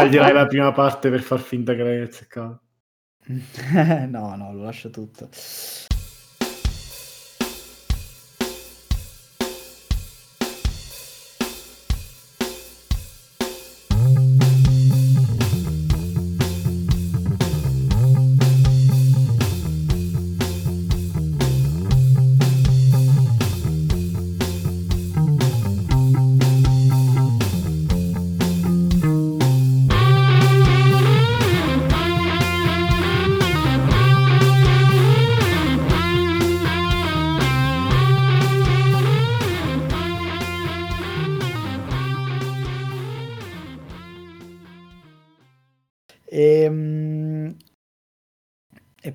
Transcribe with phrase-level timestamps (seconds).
[0.00, 2.60] Taglierai la prima parte per far finta che l'hai azzeccato.
[4.08, 5.28] no, no, lo lascio tutto.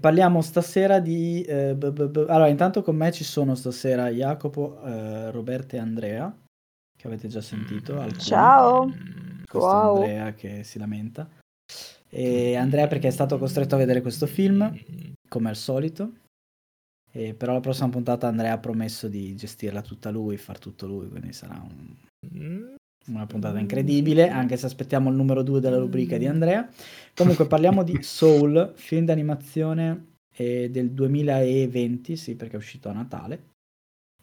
[0.02, 1.42] Parliamo stasera di...
[1.44, 5.80] Eh, b- b- b- allora, intanto con me ci sono stasera Jacopo, eh, Roberto e
[5.80, 6.38] Andrea,
[6.98, 7.98] che avete già sentito.
[7.98, 8.20] Alcuni.
[8.20, 8.90] Ciao!
[9.46, 9.96] Questo wow.
[9.96, 11.30] Andrea che si lamenta.
[12.10, 14.78] E Andrea perché è stato costretto a vedere questo film,
[15.30, 16.16] come al solito.
[17.14, 21.08] E però la prossima puntata Andrea ha promesso di gestirla tutta lui, far tutto lui,
[21.10, 22.76] quindi sarà un...
[23.16, 26.68] una puntata incredibile, anche se aspettiamo il numero due della rubrica di Andrea.
[27.16, 33.50] Comunque parliamo di Soul, film d'animazione eh, del 2020, sì perché è uscito a Natale.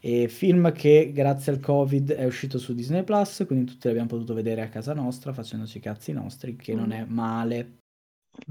[0.00, 4.32] E film che grazie al Covid è uscito su Disney Plus, quindi tutti l'abbiamo potuto
[4.32, 6.78] vedere a casa nostra facendoci i cazzi nostri, che mm.
[6.78, 7.78] non è male.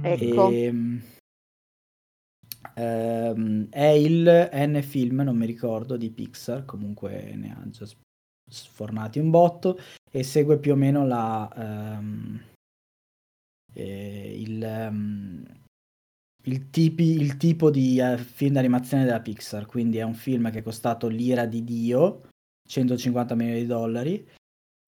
[0.02, 0.49] Ecco.
[0.49, 0.67] E,
[2.75, 7.88] um, è il N film, non mi ricordo, di Pixar, comunque ne ha già
[8.49, 9.77] sfornati un botto
[10.11, 12.41] e segue più o meno la, um,
[13.73, 15.44] eh, il, um,
[16.44, 20.59] il, tipi, il, tipo di uh, film d'animazione della Pixar, quindi è un film che
[20.59, 22.30] è costato l'ira di Dio,
[22.67, 24.27] 150 milioni di dollari,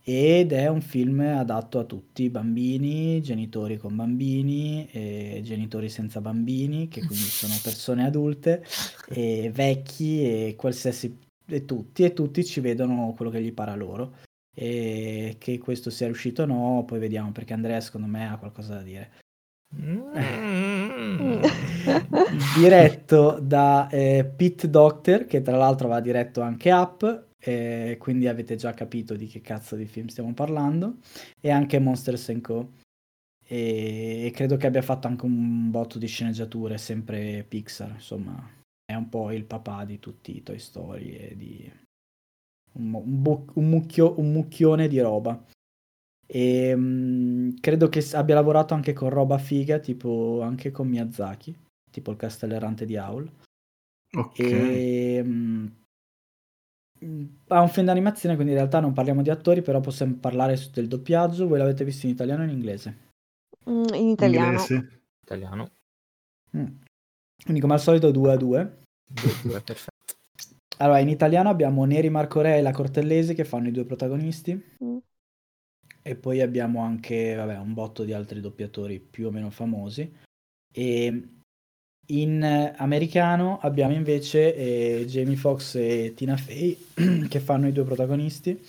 [0.02, 6.88] ed è un film adatto a tutti, bambini, genitori con bambini, e genitori senza bambini,
[6.88, 8.66] che quindi sono persone adulte,
[9.10, 13.76] e vecchi e qualsiasi e tutti, e tutti ci vedono quello che gli pare a
[13.76, 14.28] loro
[14.62, 18.74] e che questo sia riuscito o no, poi vediamo perché Andrea secondo me ha qualcosa
[18.74, 19.12] da dire.
[19.74, 20.12] Mm.
[22.60, 28.58] diretto da eh, Pete Doctor, che tra l'altro va diretto anche Up, eh, quindi avete
[28.58, 30.98] già capito di che cazzo di film stiamo parlando,
[31.40, 32.74] e anche Monsters Co.
[33.48, 38.46] E, e credo che abbia fatto anche un botto di sceneggiature, sempre Pixar, insomma,
[38.84, 41.72] è un po' il papà di tutti i Toy Story e di
[42.74, 45.44] un, un, bu- un, mucchio, un mucchione di roba.
[46.26, 51.58] E mh, credo che abbia lavorato anche con roba figa, tipo anche con Miyazaki,
[51.90, 53.30] tipo il castello errante di Howl.
[54.14, 54.40] Ok.
[54.40, 55.78] E, mh,
[57.48, 60.88] ha un film d'animazione, quindi in realtà non parliamo di attori, però possiamo parlare del
[60.88, 61.48] doppiaggio.
[61.48, 62.98] Voi l'avete visto in italiano o in inglese?
[63.70, 64.52] Mm, in italiano.
[64.52, 65.02] Inglese.
[65.24, 65.72] Italiano.
[66.58, 66.66] Mm.
[67.44, 68.78] Quindi come al solito 2 a 2.
[70.80, 70.84] 2 perfetto.
[70.84, 74.78] Allora, in italiano abbiamo Neri Marco Re e la Cortellesi che fanno i due protagonisti.
[74.84, 74.98] Mm.
[76.02, 80.12] E poi abbiamo anche, vabbè, un botto di altri doppiatori più o meno famosi.
[80.72, 81.24] E
[82.08, 86.78] in americano abbiamo invece eh, Jamie Foxx e Tina Fey
[87.28, 88.60] che fanno i due protagonisti.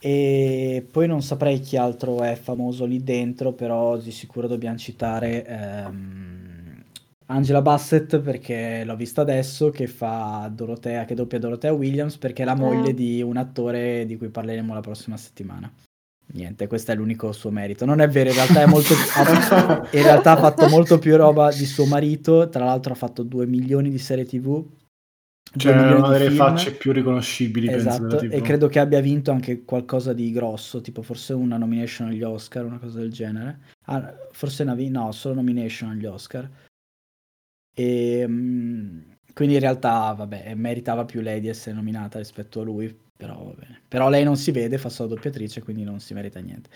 [0.00, 5.46] E poi non saprei chi altro è famoso lì dentro, però di sicuro dobbiamo citare
[5.46, 6.43] ehm,
[7.26, 12.44] Angela Bassett perché l'ho vista adesso che fa Dorotea, che doppia Dorotea Williams perché è
[12.44, 12.96] la moglie mm.
[12.96, 15.72] di un attore di cui parleremo la prossima settimana.
[16.26, 17.84] Niente, questo è l'unico suo merito.
[17.84, 18.94] Non è vero, in realtà, è molto...
[19.96, 23.46] in realtà ha fatto molto più roba di suo marito, tra l'altro ha fatto 2
[23.46, 24.66] milioni di serie tv.
[25.56, 26.36] Cioè, una delle film.
[26.36, 31.32] facce più riconoscibili, esatto, e credo che abbia vinto anche qualcosa di grosso, tipo forse
[31.32, 33.60] una nomination agli Oscar, una cosa del genere.
[33.84, 36.50] Ah, forse una, no, solo nomination agli Oscar.
[37.74, 42.96] E, ehm, quindi in realtà, vabbè, meritava più lei di essere nominata rispetto a lui,
[43.16, 43.52] però,
[43.88, 46.70] però lei non si vede, fa solo doppiatrice, quindi non si merita niente.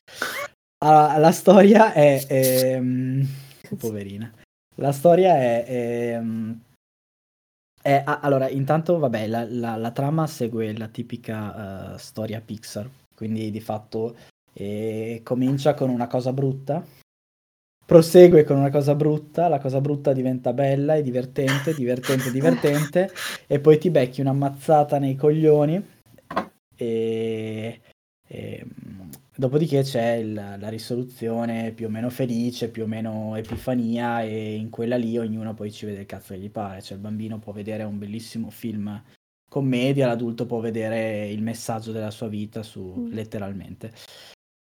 [0.84, 2.26] Allora, la storia è...
[2.26, 3.26] è ehm,
[3.78, 4.32] poverina.
[4.76, 5.64] La storia è...
[5.64, 6.60] è, ehm,
[7.80, 12.90] è ah, allora, intanto, vabbè, la, la, la, trama segue la tipica uh, storia Pixar,
[13.14, 14.16] quindi di fatto
[14.52, 16.84] eh, comincia con una cosa brutta,
[17.88, 23.10] prosegue con una cosa brutta, la cosa brutta diventa bella e divertente, divertente, divertente,
[23.46, 25.82] e poi ti becchi un'ammazzata nei coglioni
[26.76, 27.80] e,
[28.26, 28.66] e
[29.34, 34.68] dopodiché c'è il, la risoluzione più o meno felice, più o meno epifania e in
[34.68, 37.54] quella lì ognuno poi ci vede il cazzo che gli pare, cioè il bambino può
[37.54, 39.02] vedere un bellissimo film
[39.48, 43.12] commedia, l'adulto può vedere il messaggio della sua vita su, mm.
[43.12, 43.92] letteralmente.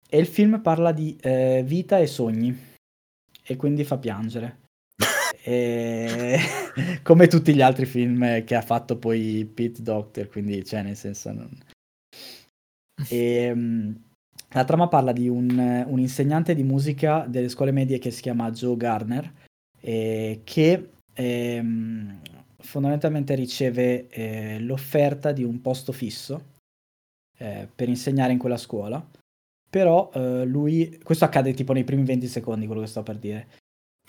[0.08, 2.78] e il film parla di eh, vita e sogni
[3.50, 4.60] e quindi fa piangere.
[5.44, 6.38] e...
[7.02, 11.32] come tutti gli altri film che ha fatto poi Pete Doctor, quindi cioè nel senso
[11.32, 11.58] non...
[13.08, 14.00] E, um,
[14.50, 18.52] la trama parla di un, un, insegnante di musica delle scuole medie che si chiama
[18.52, 19.32] Joe Garner,
[19.80, 21.64] eh, che eh,
[22.58, 26.58] fondamentalmente riceve eh, l'offerta di un posto fisso
[27.38, 29.04] eh, per insegnare in quella scuola.
[29.70, 33.48] Però eh, lui, questo accade tipo nei primi 20 secondi, quello che sto per dire.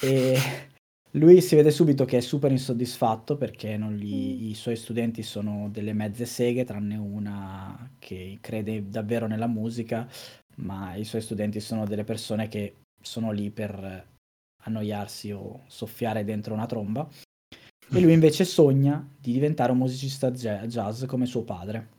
[0.00, 0.36] E
[1.12, 5.92] lui si vede subito che è super insoddisfatto perché gli, i suoi studenti sono delle
[5.92, 10.08] mezze seghe, tranne una che crede davvero nella musica,
[10.56, 14.08] ma i suoi studenti sono delle persone che sono lì per
[14.62, 17.06] annoiarsi o soffiare dentro una tromba.
[17.92, 21.98] E lui invece sogna di diventare un musicista jazz come suo padre.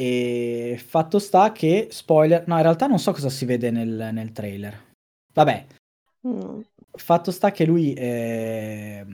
[0.00, 4.30] E fatto sta che, spoiler, no, in realtà non so cosa si vede nel, nel
[4.30, 4.92] trailer.
[5.34, 5.66] Vabbè,
[6.28, 6.60] mm.
[6.92, 9.04] fatto sta che lui, eh,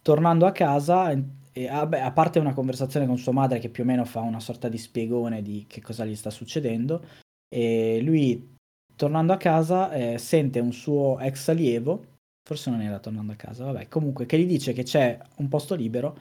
[0.00, 3.86] tornando a casa, e, vabbè, a parte una conversazione con sua madre che più o
[3.86, 7.04] meno fa una sorta di spiegone di che cosa gli sta succedendo,
[7.48, 8.54] e lui,
[8.94, 12.04] tornando a casa, eh, sente un suo ex allievo,
[12.48, 15.74] forse non era tornando a casa, vabbè, comunque, che gli dice che c'è un posto
[15.74, 16.16] libero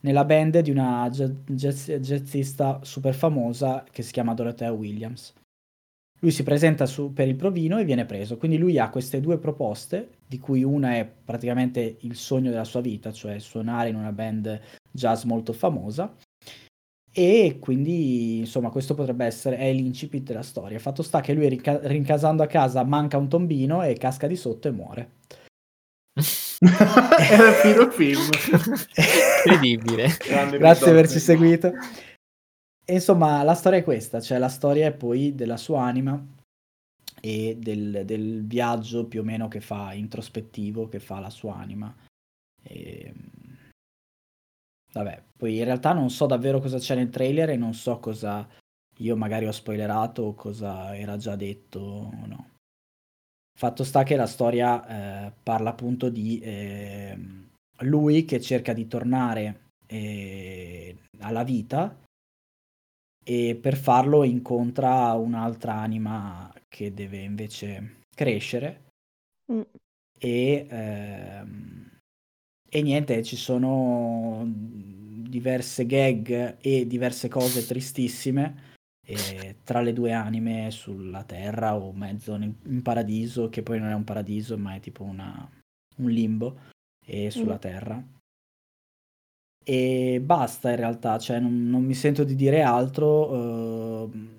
[0.00, 5.34] nella band di una jazz- jazzista super famosa che si chiama Dorothea Williams.
[6.20, 9.38] Lui si presenta su, per il provino e viene preso, quindi lui ha queste due
[9.38, 14.12] proposte, di cui una è praticamente il sogno della sua vita, cioè suonare in una
[14.12, 14.60] band
[14.92, 16.14] jazz molto famosa,
[17.12, 20.78] e quindi insomma questo potrebbe essere è l'incipit della storia.
[20.78, 24.68] Fatto sta che lui rinca- rincasando a casa manca un tombino e casca di sotto
[24.68, 25.10] e muore.
[26.60, 28.20] Era fino film.
[29.44, 30.16] Incredibile.
[30.18, 31.72] Grazie per averci seguito.
[32.84, 36.20] E insomma, la storia è questa, cioè la storia è poi della sua anima
[37.20, 41.94] e del, del viaggio più o meno che fa introspettivo, che fa la sua anima.
[42.62, 43.14] E...
[44.92, 48.48] Vabbè, poi in realtà non so davvero cosa c'è nel trailer e non so cosa
[48.98, 52.49] io magari ho spoilerato o cosa era già detto o no.
[53.60, 57.14] Fatto sta che la storia eh, parla appunto di eh,
[57.80, 61.94] lui che cerca di tornare eh, alla vita
[63.22, 68.92] e per farlo incontra un'altra anima che deve invece crescere
[69.52, 69.60] mm.
[70.18, 71.98] e, ehm,
[72.66, 78.69] e niente, ci sono diverse gag e diverse cose tristissime
[79.12, 83.94] eh, tra le due anime sulla terra o mezzo in paradiso, che poi non è
[83.94, 85.48] un paradiso, ma è tipo una,
[85.96, 86.58] un limbo,
[87.04, 87.60] e sulla mm.
[87.60, 88.04] terra.
[89.62, 94.04] E basta in realtà, cioè non, non mi sento di dire altro.
[94.04, 94.38] Uh,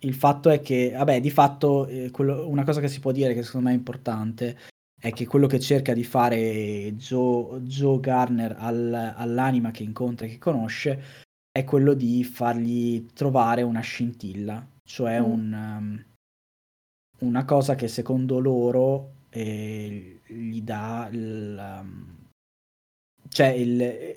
[0.00, 3.34] il fatto è che, vabbè, di fatto eh, quello, una cosa che si può dire
[3.34, 4.58] che secondo me è importante
[5.00, 10.30] è che quello che cerca di fare Joe, Joe Garner al, all'anima che incontra e
[10.30, 11.24] che conosce
[11.56, 15.24] è quello di fargli trovare una scintilla, cioè mm.
[15.24, 16.04] un, um,
[17.20, 22.16] una cosa che secondo loro eh, gli dà il, um,
[23.28, 24.16] cioè il,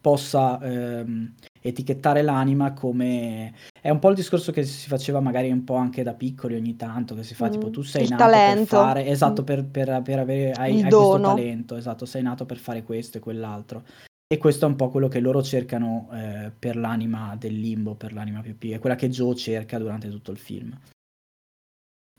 [0.00, 5.64] possa ehm, etichettare l'anima come è un po' il discorso che si faceva magari un
[5.64, 7.50] po' anche da piccoli ogni tanto che si fa mm.
[7.50, 8.56] tipo tu sei nato talento.
[8.56, 9.44] per fare esatto mm.
[9.44, 13.20] per, per, per avere hai, hai questo talento esatto sei nato per fare questo e
[13.20, 13.84] quell'altro
[14.32, 18.12] e questo è un po' quello che loro cercano eh, per l'anima del limbo, per
[18.12, 20.78] l'anima più piccola, è quella che Joe cerca durante tutto il film.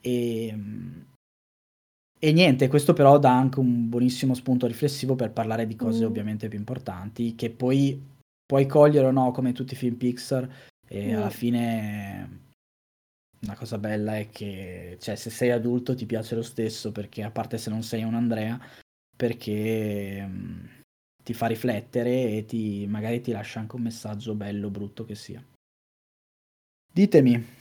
[0.01, 0.57] E,
[2.19, 6.07] e, niente, questo però dà anche un buonissimo spunto riflessivo per parlare di cose mm.
[6.07, 8.05] ovviamente più importanti, che poi
[8.45, 10.53] puoi cogliere o no come tutti i film Pixar,
[10.85, 11.15] e mm.
[11.15, 12.39] alla fine
[13.43, 17.31] una cosa bella è che, cioè, se sei adulto ti piace lo stesso, perché a
[17.31, 18.59] parte se non sei un Andrea,
[19.15, 20.80] perché mm,
[21.23, 25.43] ti fa riflettere e ti, magari ti lascia anche un messaggio bello brutto che sia.
[26.93, 27.59] Ditemi.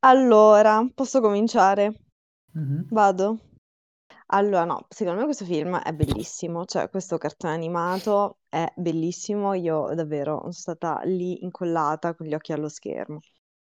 [0.00, 1.92] Allora, posso cominciare?
[2.56, 2.82] Mm-hmm.
[2.90, 3.38] Vado?
[4.30, 9.94] Allora, no, secondo me questo film è bellissimo, cioè questo cartone animato è bellissimo, io
[9.94, 13.20] davvero sono stata lì incollata con gli occhi allo schermo,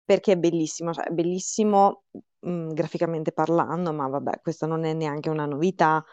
[0.04, 2.04] perché è bellissimo, cioè è bellissimo
[2.42, 6.04] mh, mm, graficamente parlando, ma vabbè, questa non è neanche una novità,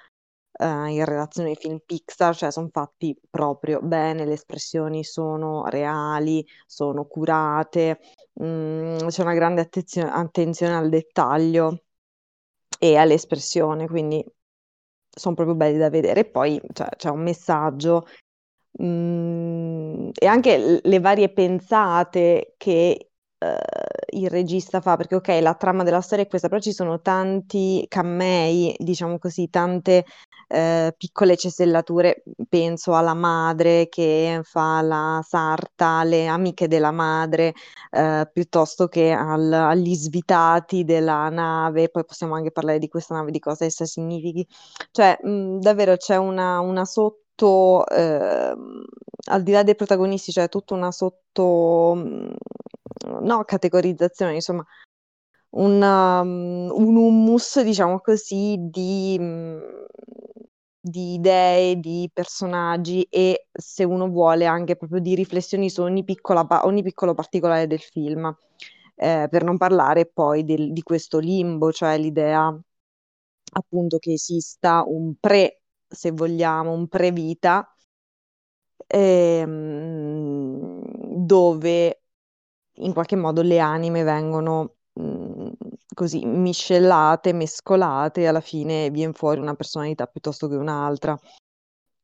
[0.58, 6.46] eh, in relazione ai film Pixar, cioè sono fatti proprio bene, le espressioni sono reali,
[6.66, 7.98] sono curate,
[8.34, 11.82] mh, mm, c'è una grande attenzio- attenzione al dettaglio
[12.78, 14.24] e all'espressione, quindi
[15.08, 16.20] sono proprio belli da vedere.
[16.20, 18.06] E poi cioè, c'è un messaggio
[18.72, 25.54] mh, mm, e anche le varie pensate che uh, il regista fa, perché ok, la
[25.54, 30.04] trama della storia è questa, però ci sono tanti cammei, diciamo così, tante
[30.48, 37.54] uh, piccole cesellature, penso alla madre che fa la sarta, le amiche della madre,
[37.90, 43.30] uh, piuttosto che al, agli svitati della nave, poi possiamo anche parlare di questa nave,
[43.30, 44.46] di cosa essa significhi.
[44.90, 47.24] Cioè, mh, davvero c'è una, una sotto,
[47.88, 48.54] eh,
[49.28, 51.94] al di là dei protagonisti, c'è tutta una sotto,
[53.20, 54.64] no, categorizzazione, insomma,
[55.50, 59.18] un, um, un hummus, diciamo così, di,
[60.80, 66.46] di idee, di personaggi e, se uno vuole, anche proprio di riflessioni su ogni, piccola,
[66.64, 68.34] ogni piccolo particolare del film.
[68.98, 72.58] Eh, per non parlare poi del, di questo limbo, cioè l'idea
[73.52, 77.68] appunto che esista un pre, se vogliamo, un pre-vita,
[78.86, 80.80] ehm,
[81.24, 82.02] dove
[82.78, 85.48] in qualche modo le anime vengono mh, mm,
[85.94, 91.18] così miscelate, mescolate e alla fine viene fuori una personalità piuttosto che un'altra.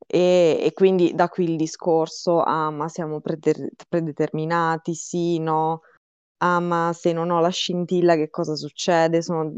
[0.05, 5.81] E, e quindi da qui il discorso, ah ma siamo preter- predeterminati, sì, no,
[6.43, 9.21] ah ma se non ho la scintilla che cosa succede?
[9.21, 9.51] Sono,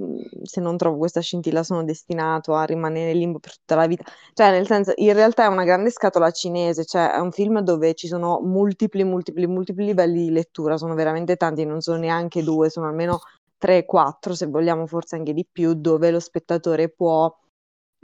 [0.44, 4.04] se non trovo questa scintilla sono destinato a rimanere in limbo per tutta la vita.
[4.34, 7.96] Cioè, nel senso, in realtà è una grande scatola cinese, cioè è un film dove
[7.96, 12.70] ci sono multipli, multipli, multipli livelli di lettura, sono veramente tanti, non sono neanche due,
[12.70, 13.20] sono almeno
[13.58, 17.36] tre, quattro, se vogliamo forse anche di più, dove lo spettatore può...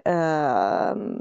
[0.04, 1.18] Ehm,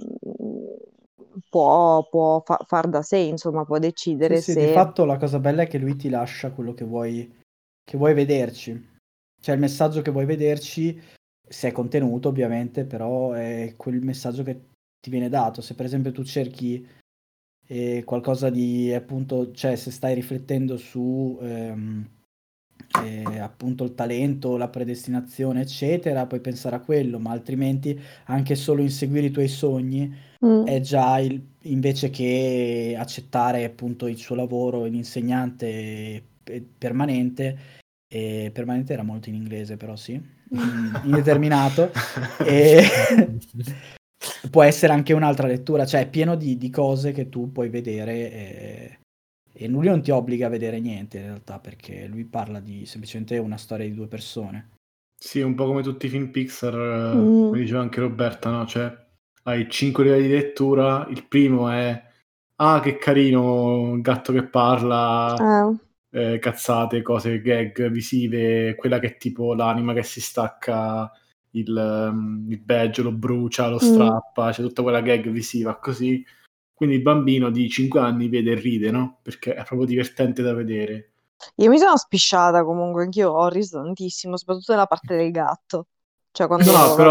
[1.48, 4.60] può, può fa- far da sé, insomma, può decidere sì, se...
[4.60, 7.38] Sì, di fatto la cosa bella è che lui ti lascia quello che vuoi
[7.84, 8.88] che vuoi vederci.
[9.40, 11.00] Cioè il messaggio che vuoi vederci,
[11.48, 14.60] se è contenuto ovviamente, però è quel messaggio che
[15.00, 15.60] ti viene dato.
[15.62, 16.86] Se per esempio tu cerchi
[17.66, 22.08] eh, qualcosa di appunto, cioè se stai riflettendo su ehm,
[23.04, 28.82] eh, appunto il talento, la predestinazione, eccetera, puoi pensare a quello, ma altrimenti anche solo
[28.82, 30.12] inseguire i tuoi sogni
[30.44, 30.64] mm.
[30.64, 36.22] è già il, invece che accettare appunto il suo lavoro, l'insegnante
[36.76, 37.78] permanente,
[38.12, 40.20] e permanente era molto in inglese, però sì,
[41.04, 41.92] indeterminato.
[42.44, 42.82] e
[44.50, 48.32] può essere anche un'altra lettura, cioè è pieno di, di cose che tu puoi vedere
[48.32, 48.98] e,
[49.52, 53.38] e, lui non ti obbliga a vedere niente in realtà, perché lui parla di semplicemente
[53.38, 54.70] una storia di due persone.
[55.16, 56.74] Sì, un po' come tutti i film Pixar,
[57.14, 57.46] mm.
[57.46, 58.66] come diceva anche Roberta, no?
[58.66, 58.92] Cioè,
[59.44, 62.08] hai cinque livelli di lettura, il primo è
[62.56, 65.78] ah che carino, un gatto che parla, oh
[66.10, 71.10] eh, cazzate, cose, gag visive, quella che è tipo l'anima che si stacca
[71.52, 73.92] il, um, il badge, lo brucia, lo mm.
[73.92, 74.50] strappa, mm.
[74.50, 76.24] c'è tutta quella gag visiva così.
[76.74, 79.18] Quindi il bambino di 5 anni vede e ride, no?
[79.22, 81.10] Perché è proprio divertente da vedere.
[81.56, 85.86] Io mi sono spisciata comunque, anch'io ho riso tantissimo, soprattutto nella parte del gatto.
[86.32, 87.10] Cioè, quando no, però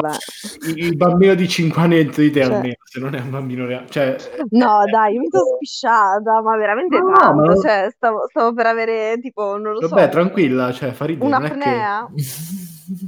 [0.76, 2.54] il bambino di 5 anni dentro di te cioè...
[2.54, 3.88] almeno, se non è un bambino reale.
[3.90, 4.16] Cioè...
[4.52, 7.42] No, dai, mi sono spisciata, ma veramente no, tanto.
[7.42, 7.56] Ma...
[7.56, 10.10] Cioè, stavo, stavo, per avere tipo, non lo Vabbè, so.
[10.10, 11.26] tranquilla, cioè, fa ridere.
[11.26, 12.10] Un'apnea.
[12.16, 12.24] Che...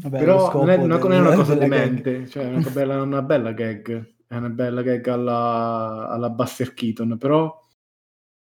[0.02, 3.22] Vabbè, però non è, una, non è una cosa demente, cioè, è una bella, una
[3.22, 4.14] bella gag.
[4.28, 7.58] È una bella gag alla, alla Buster Keaton, però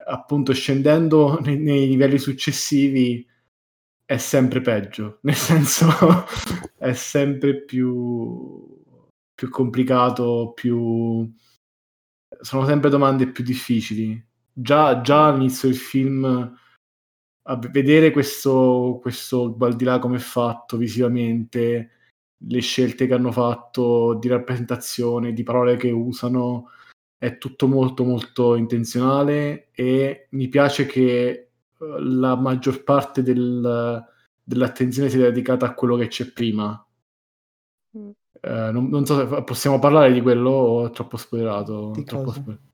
[0.08, 3.26] appunto scendendo nei, nei livelli successivi
[4.06, 5.88] è sempre peggio, nel senso
[6.78, 8.82] è sempre più,
[9.34, 11.30] più complicato, più...
[12.40, 14.24] sono sempre domande più difficili.
[14.52, 16.58] Già, già all'inizio del film
[17.48, 21.90] a vedere questo, questo Baldilà come è fatto visivamente,
[22.38, 26.70] le scelte che hanno fatto di rappresentazione, di parole che usano,
[27.18, 31.45] è tutto molto molto intenzionale e mi piace che
[31.78, 34.04] la maggior parte del,
[34.42, 36.86] dell'attenzione sia dedicata a quello che c'è prima.
[37.96, 38.10] Mm.
[38.40, 41.90] Eh, non, non, so se possiamo parlare di quello o è troppo spoilerato.
[41.90, 42.64] Di troppo spoilerato.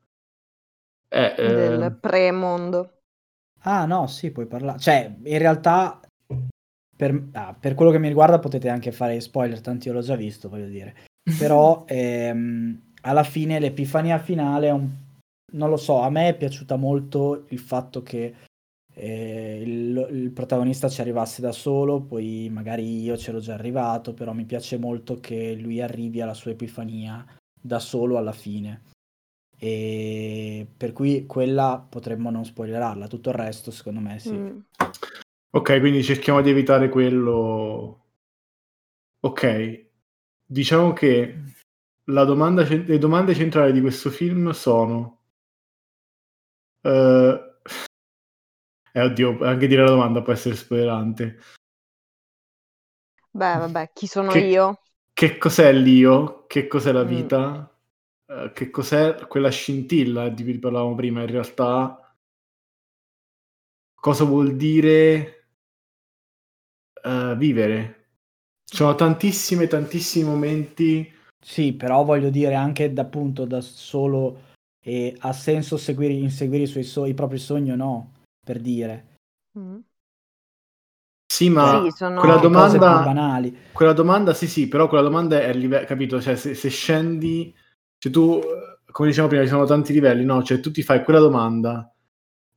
[1.08, 1.92] Eh, del eh...
[1.92, 2.92] pre-mondo.
[3.60, 4.78] Ah no, sì, puoi parlare.
[4.78, 6.00] Cioè, in realtà,
[6.96, 10.16] per, ah, per, quello che mi riguarda potete anche fare spoiler, tanto io l'ho già
[10.16, 10.94] visto, voglio dire.
[11.38, 14.88] Però, ehm, alla fine, l'epifania finale è un...
[15.54, 18.34] Non lo so, a me è piaciuta molto il fatto che
[18.94, 24.32] eh, il, il, protagonista ci arrivasse da solo, poi magari io c'ero già arrivato, però
[24.32, 27.24] mi piace molto che lui arrivi alla sua epifania
[27.60, 28.90] da solo alla fine.
[29.58, 34.32] E per cui quella potremmo non spoilerarla, tutto il resto secondo me sì.
[34.32, 34.58] Mm.
[35.54, 38.00] Ok, quindi cerchiamo di evitare quello.
[39.20, 39.86] Ok,
[40.44, 41.38] diciamo che
[42.04, 45.20] domanda, le domande centrali di questo film sono...
[46.80, 47.51] Uh,
[48.94, 51.38] Eh, oddio, anche dire la domanda può essere spoilerante.
[53.30, 54.82] Beh, vabbè, chi sono che, io?
[55.14, 56.44] Che cos'è l'io?
[56.46, 57.08] Che cos'è la mm.
[57.08, 57.48] vita?
[57.50, 58.44] Mm.
[58.44, 62.14] Uh, che cos'è quella scintilla di cui parlavamo prima in realtà?
[63.94, 65.46] Cosa vuol dire
[67.04, 68.08] uh, vivere?
[68.64, 71.10] Ci sono tantissimi, tantissimi momenti.
[71.40, 74.50] Sì, però voglio dire anche da, appunto da solo
[74.84, 78.11] e ha senso seguire, inseguire i, suoi so- i propri sogni o no,
[78.44, 79.18] per dire.
[79.58, 79.78] Mm.
[81.32, 82.20] Sì, ma sì, sono...
[82.20, 83.40] quella domanda
[83.72, 86.20] quella domanda sì, sì, però quella domanda è livello, capito?
[86.20, 87.54] Cioè, se, se scendi,
[87.96, 88.40] cioè tu,
[88.90, 90.42] come diciamo prima, ci sono tanti livelli, no?
[90.42, 91.90] Cioè, tu ti fai quella domanda,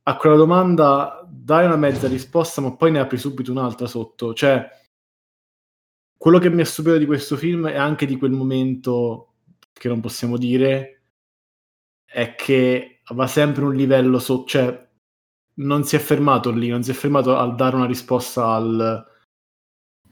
[0.02, 4.34] a quella domanda dai una mezza risposta, ma poi ne apri subito un'altra sotto.
[4.34, 4.68] Cioè,
[6.18, 9.34] quello che mi ha stupito di questo film e anche di quel momento
[9.72, 11.02] che non possiamo dire
[12.04, 14.85] è che va sempre un livello sotto, cioè
[15.58, 19.14] non si è fermato lì, non si è fermato a dare una risposta al...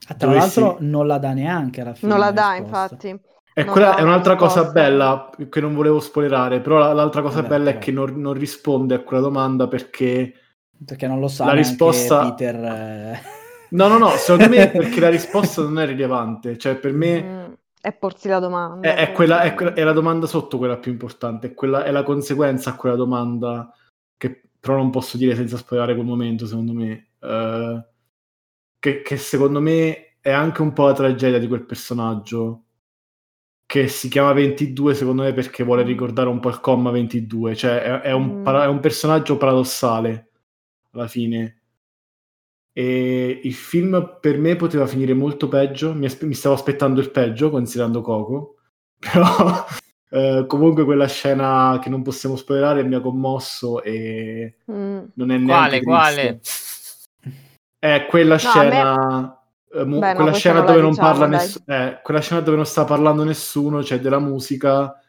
[0.07, 0.85] Ah, tra l'altro si...
[0.85, 2.11] non la dà neanche alla fine.
[2.11, 3.19] Non la dà, infatti.
[3.57, 4.59] E quella è un'altra risposta.
[4.61, 7.77] cosa bella che non volevo spoilerare, però l'altra cosa Vabbè, bella però.
[7.77, 10.33] è che non, non, risponde a quella domanda perché...
[10.85, 12.33] Perché non lo sa la risposta...
[12.33, 12.55] Peter...
[12.55, 13.21] Eh.
[13.69, 17.23] No, no, no, secondo me perché la risposta non è rilevante, cioè per me...
[17.23, 18.87] Mm, è porsi la domanda.
[18.93, 22.03] È, è, quella, è, è, la domanda sotto quella più importante, è, quella, è la
[22.03, 23.71] conseguenza a quella domanda
[24.17, 27.79] che però non posso dire senza spoilerare quel momento, secondo me, uh,
[28.79, 32.63] che, che, secondo me è anche un po' la tragedia di quel personaggio,
[33.67, 35.87] che si chiama 22 secondo me perché vuole mm.
[35.87, 38.47] ricordare un po' il comma 22, cioè è, è, un, mm.
[38.47, 40.31] è un personaggio paradossale
[40.93, 41.61] alla fine.
[42.73, 47.51] E il film per me poteva finire molto peggio, mi, mi stavo aspettando il peggio
[47.51, 48.55] considerando Coco,
[48.97, 49.63] però
[50.09, 55.03] eh, comunque quella scena che non possiamo spoilerare mi ha commosso e mm.
[55.13, 57.09] non è neanche quale, triste.
[57.21, 57.33] quale?
[57.79, 59.39] È quella no, scena
[59.73, 59.81] me...
[59.81, 62.65] eh, Beh, quella no, scena dove non diciamo, parla nessuno eh, quella scena dove non
[62.65, 64.99] sta parlando nessuno c'è della musica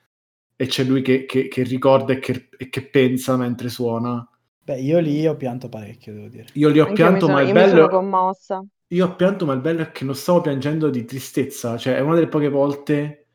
[0.56, 4.26] e c'è lui che, che, che ricorda e che, e che, pensa mentre suona
[4.66, 6.46] Beh, io lì ho pianto parecchio, devo dire.
[6.54, 7.88] Io lì ho Anche pianto, sono, ma il bello...
[7.88, 8.66] commossa.
[8.88, 11.76] Io ho pianto, ma il bello è che non stavo piangendo di tristezza.
[11.76, 13.26] Cioè, è una delle poche volte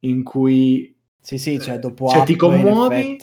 [0.00, 0.93] in cui
[1.24, 3.16] sì, sì, cioè dopo cioè, ti commuovi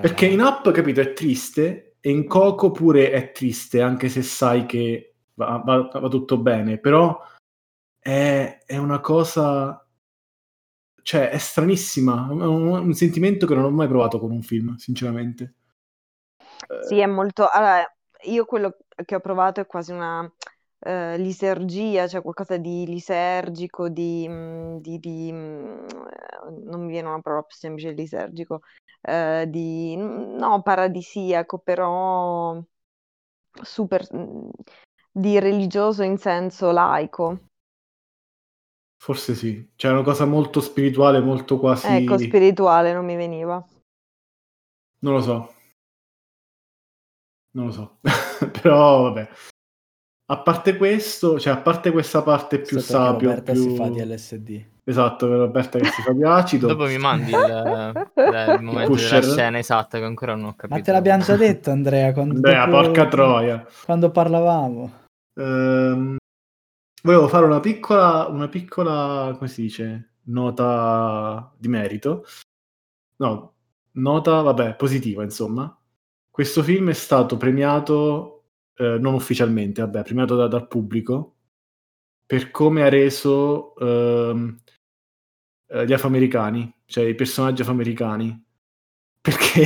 [0.00, 4.66] perché in app, capito, è triste e in Coco pure è triste, anche se sai
[4.66, 7.16] che va, va, va tutto bene, però
[8.00, 9.86] è, è, una cosa,
[11.02, 14.74] cioè è stranissima, è un, un, sentimento che non ho mai provato con un film,
[14.74, 15.54] sinceramente.
[16.88, 17.48] Sì, è molto...
[17.48, 17.84] Allora,
[18.24, 20.28] io quello che ho provato è quasi una
[20.84, 25.86] eh, lisergia, cioè qualcosa di lisergico, di, mm, di, di mm,
[26.64, 28.60] non mi viene una parola più semplice, lisergico,
[29.00, 32.62] eh, di, no, paradisiaco, però
[33.62, 34.06] super,
[35.10, 37.38] di religioso in senso laico.
[38.96, 42.04] Forse sì, c'è una cosa molto spirituale, molto quasi...
[42.04, 43.62] Ecco, spirituale non mi veniva.
[45.00, 45.54] Non lo so.
[47.52, 47.98] Non lo so.
[48.62, 49.28] Però vabbè.
[50.26, 53.60] A parte questo, cioè a parte questa parte più sapio, Roberta più...
[53.60, 54.64] si fa di LSD.
[54.84, 56.66] Esatto, per Roberta che si fa di acido.
[56.68, 59.20] Dopo mi mandi il, il momento Pusher.
[59.20, 60.78] della scena esatta che ancora non ho capito.
[60.78, 62.82] Ma te l'abbiamo già detto Andrea, quando Andrea, dopo...
[62.82, 63.66] porca troia.
[63.84, 64.92] Quando parlavamo.
[65.34, 66.16] Ehm,
[67.02, 72.24] volevo fare una piccola, una piccola, come si dice, nota di merito.
[73.16, 73.54] No,
[73.92, 75.74] nota, vabbè, positiva, insomma.
[76.30, 78.33] Questo film è stato premiato
[78.76, 81.36] eh, non ufficialmente, vabbè, premiato da, dal pubblico,
[82.26, 84.60] per come ha reso ehm,
[85.68, 88.42] eh, gli afroamericani, cioè i personaggi afroamericani.
[89.24, 89.62] Perché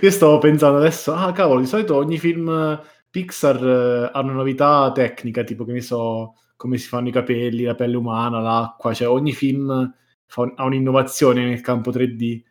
[0.00, 4.90] io stavo pensando adesso, ah cavolo, di solito ogni film Pixar eh, ha una novità
[4.92, 9.08] tecnica, tipo che ne so, come si fanno i capelli, la pelle umana, l'acqua, cioè
[9.08, 9.92] ogni film
[10.26, 12.42] fa, ha un'innovazione nel campo 3D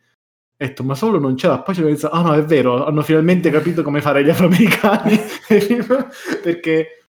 [0.66, 1.62] detto, ma solo non ce l'ha.
[1.62, 5.16] Poi ci ho pensato, ah no, è vero, hanno finalmente capito come fare gli afroamericani.
[6.42, 7.06] Perché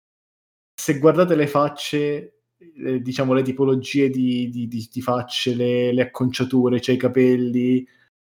[0.72, 6.02] se guardate le facce, eh, diciamo le tipologie di, di, di, di facce, le, le,
[6.02, 7.86] acconciature, cioè i capelli,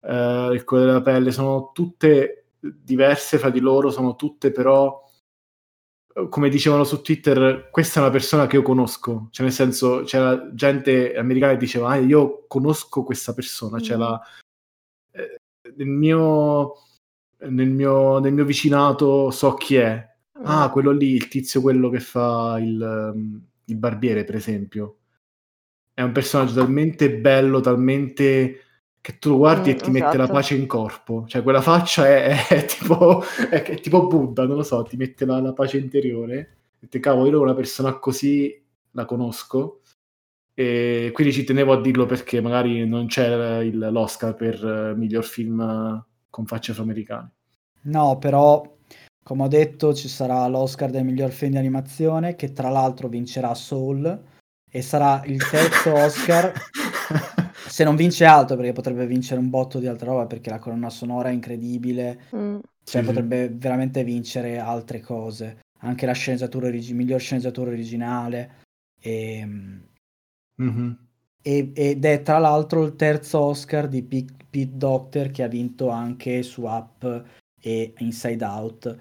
[0.01, 5.01] eh, il colore della pelle, sono tutte diverse fra di loro, sono tutte però
[6.30, 10.49] come dicevano su Twitter, questa è una persona che io conosco, cioè nel senso c'era
[10.54, 13.80] gente americana che diceva, ah, io conosco questa persona, mm.
[13.82, 14.21] c'è la,
[15.75, 16.73] nel mio,
[17.39, 20.13] nel mio, nel mio vicinato so chi è.
[20.43, 20.71] Ah, mm.
[20.71, 24.97] quello lì, il tizio quello che fa il, um, il barbiere, per esempio.
[25.93, 28.60] È un personaggio talmente bello, talmente
[28.99, 29.91] che tu lo guardi mm, e ti esatto.
[29.91, 30.39] mette la esatto.
[30.39, 31.25] pace in corpo.
[31.28, 35.25] Cioè, quella faccia è, è tipo, è, è, tipo Buddha, non lo so, ti mette
[35.25, 36.58] la, la pace interiore.
[36.80, 39.82] E te cavolo, io una persona così la conosco.
[40.58, 45.26] E quindi ci tenevo a dirlo perché magari non c'è il, l'Oscar per uh, miglior
[45.26, 47.32] film con facce afroamericane.
[47.82, 48.74] No, però
[49.22, 53.54] come ho detto ci sarà l'Oscar del miglior film di animazione che tra l'altro vincerà
[53.54, 54.24] Soul
[54.70, 56.54] e sarà il terzo Oscar
[57.68, 60.89] se non vince altro, perché potrebbe vincere un botto di altra roba, perché la colonna
[60.89, 62.58] sonora è incredibile, mm.
[62.84, 63.54] cioè sì, potrebbe sì.
[63.58, 68.63] veramente vincere altre cose, anche la sceneggiatura origi- miglior sceneggiatura originale.
[69.02, 69.48] E,
[70.62, 70.91] mm-hmm.
[71.41, 75.89] e, ed è tra l'altro il terzo Oscar di Pete, Pete Doctor che ha vinto
[75.89, 77.24] anche su Up
[77.60, 78.98] e Inside Out.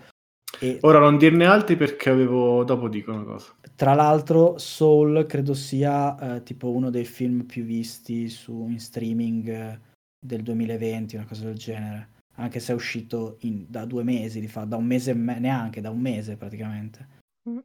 [0.60, 0.78] E...
[0.82, 2.64] Ora non dirne altri perché avevo...
[2.64, 3.54] dopo dico una cosa.
[3.74, 9.48] Tra l'altro Soul credo sia eh, tipo uno dei film più visti su, in streaming
[9.48, 9.80] eh,
[10.18, 12.08] del 2020, una cosa del genere.
[12.36, 15.90] Anche se è uscito in, da due mesi, di fa, da un mese, neanche da
[15.90, 17.08] un mese praticamente.
[17.48, 17.58] Mm.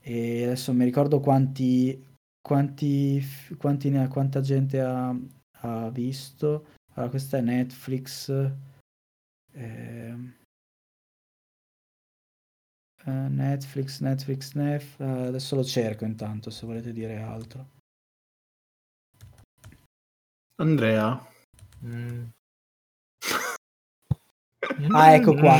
[0.00, 2.00] E adesso mi ricordo quanti,
[2.46, 3.20] quanti,
[3.58, 5.12] quanti ne, quanta gente ha,
[5.62, 6.66] ha visto.
[6.94, 8.30] Allora, questa è Netflix.
[9.52, 10.34] Eh,
[13.06, 14.98] Uh, Netflix, Netflix, Nef.
[14.98, 17.68] Uh, adesso lo cerco intanto se volete dire altro.
[20.56, 21.24] Andrea.
[21.84, 22.24] Mm.
[24.90, 25.58] Ah, ecco qua.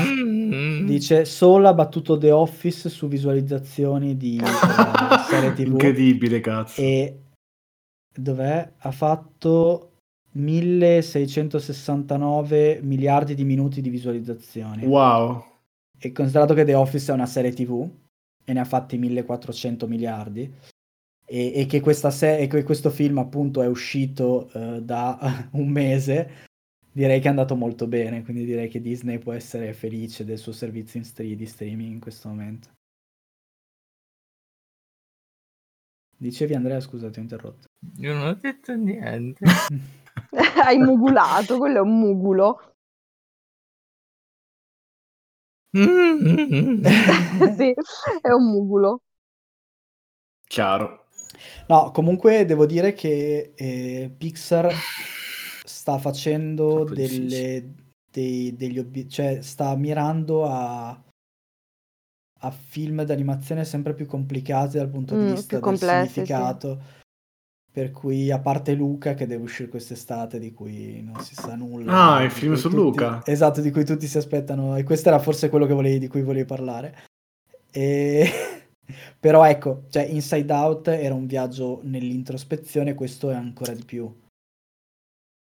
[0.84, 4.46] Dice solo ha battuto The Office su visualizzazioni di uh,
[5.28, 5.72] serie TV.
[5.72, 6.80] Incredibile, cazzo.
[6.80, 7.22] E
[8.14, 8.72] dov'è?
[8.78, 9.90] Ha fatto
[10.32, 14.86] 1669 miliardi di minuti di visualizzazioni.
[14.86, 15.44] Wow.
[15.98, 17.88] E considerato che The Office è una serie TV
[18.44, 20.48] e ne ha fatti 1400 miliardi,
[21.28, 26.30] e, e, che, se- e che, questo film appunto è uscito uh, da un mese,
[26.96, 30.52] direi che è andato molto bene, quindi direi che Disney può essere felice del suo
[30.52, 32.70] servizio in st- di streaming in questo momento.
[36.16, 37.66] Dicevi Andrea, scusa, ti ho interrotto.
[37.98, 39.44] Io non ho detto niente.
[40.64, 42.72] Hai mugulato, quello è un mugulo.
[45.76, 47.74] sì,
[48.22, 49.02] è un mugulo.
[50.46, 51.08] Chiaro.
[51.68, 54.72] No, comunque devo dire che eh, Pixar
[55.86, 57.74] sta facendo delle,
[58.10, 61.00] dei, degli obiettivi, cioè sta mirando a,
[62.40, 66.80] a film d'animazione sempre più complicati dal punto di mm, vista del complessi, significato.
[66.80, 67.04] Sì.
[67.70, 72.14] Per cui, a parte Luca che deve uscire quest'estate, di cui non si sa nulla.
[72.16, 73.22] Ah, il film su tutti, Luca.
[73.24, 74.76] Esatto, di cui tutti si aspettano.
[74.76, 77.04] E questo era forse quello volevi, di cui volevi parlare.
[77.70, 78.28] E...
[79.20, 84.12] Però ecco, cioè Inside Out era un viaggio nell'introspezione, questo è ancora di più.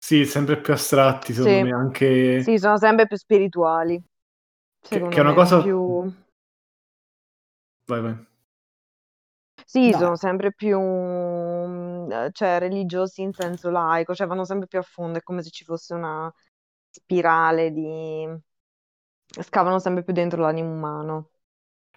[0.04, 1.62] Sì, sempre più astratti, secondo sì.
[1.62, 2.42] me, anche...
[2.42, 4.02] Sì, sono sempre più spirituali.
[4.80, 5.62] Che, che, è una cosa...
[5.62, 6.12] Più...
[7.86, 8.26] Vai, vai.
[9.64, 9.98] Sì, No.
[9.98, 15.18] sono sempre più, mhmm, cioè religiosi in senso laico, cioè vanno sempre più a fondo,
[15.18, 16.32] è come se ci fosse una
[16.90, 18.26] spirale di
[19.40, 21.30] scavano sempre più dentro l'animo umano.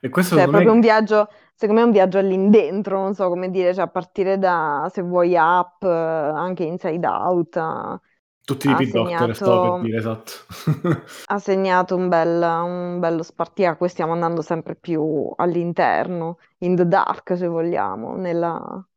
[0.06, 3.14] E questo Cioè è proprio me un viaggio secondo me è un viaggio all'indentro, non
[3.16, 8.02] so come dire, cioè a partire da, se vuoi, Up, anche Inside Out
[8.46, 10.32] tutti i Pit Doctor, stavo per dire, esatto.
[11.26, 17.36] ha segnato un, bel, un bello spartiacque, stiamo andando sempre più all'interno, in the dark
[17.36, 18.88] se vogliamo, nella,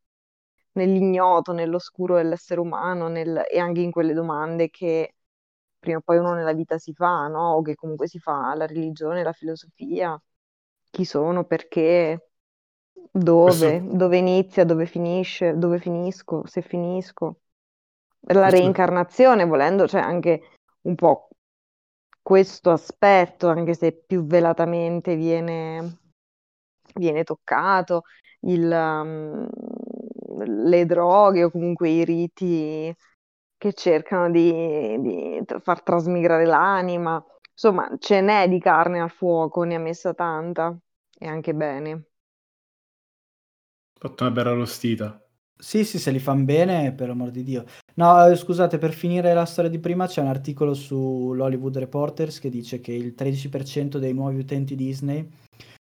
[0.73, 5.15] nell'ignoto, nell'oscuro dell'essere umano nel, e anche in quelle domande che
[5.79, 7.53] prima o poi uno nella vita si fa, no?
[7.55, 10.21] O che comunque si fa la religione, la filosofia,
[10.91, 12.31] chi sono, perché,
[13.11, 13.97] dove, Questo...
[13.97, 17.41] dove inizia, dove finisce, dove finisco, se finisco
[18.21, 20.43] la reincarnazione, volendo, c'è cioè anche
[20.83, 21.29] un po'
[22.21, 26.01] questo aspetto, anche se più velatamente viene,
[26.95, 28.03] viene toccato,
[28.41, 29.49] il, um,
[30.45, 32.95] le droghe o comunque i riti
[33.57, 37.25] che cercano di, di far trasmigrare l'anima.
[37.61, 40.79] Insomma, ce n'è di carne al fuoco, ne ha messa tanta
[41.19, 42.05] e anche bene.
[43.99, 45.21] Fatto una bella rostita.
[45.61, 47.65] Sì, sì, se li fanno bene, per amor di Dio.
[47.97, 52.49] No, eh, scusate, per finire la storia di prima c'è un articolo sull'Hollywood Reporters che
[52.49, 55.29] dice che il 13% dei nuovi utenti Disney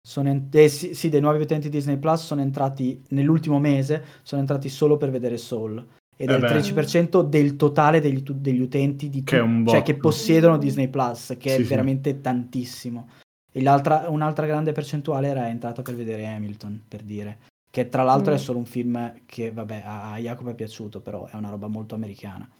[0.00, 4.40] sono en- eh, sì, sì, dei nuovi utenti Disney Plus sono entrati nell'ultimo mese, sono
[4.40, 5.86] entrati solo per vedere Soul.
[6.20, 9.96] Ed eh è il 13% del totale degli, degli utenti di tu- che, cioè, che
[9.96, 12.20] possiedono Disney Plus, che sì, è veramente sì.
[12.20, 13.08] tantissimo.
[13.52, 17.38] E un'altra grande percentuale era entrata per vedere Hamilton, per dire.
[17.70, 18.34] Che tra l'altro mm.
[18.34, 21.94] è solo un film che, vabbè, a, Jacopo è piaciuto, però è una roba molto
[21.94, 22.50] americana.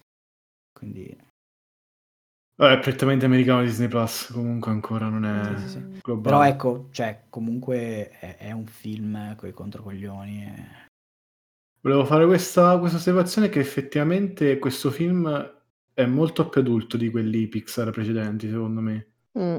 [0.73, 1.27] quindi...
[2.55, 6.01] Vabbè, è prettamente americano Disney Plus, comunque ancora non è sì, sì, sì.
[6.01, 6.23] globale.
[6.23, 10.44] Però ecco, cioè, comunque è, è un film con i controcoglioni.
[10.44, 10.88] E...
[11.81, 15.57] Volevo fare questa, questa osservazione che effettivamente questo film
[15.95, 19.07] è molto più adulto di quelli Pixar precedenti, secondo me.
[19.38, 19.57] Mm.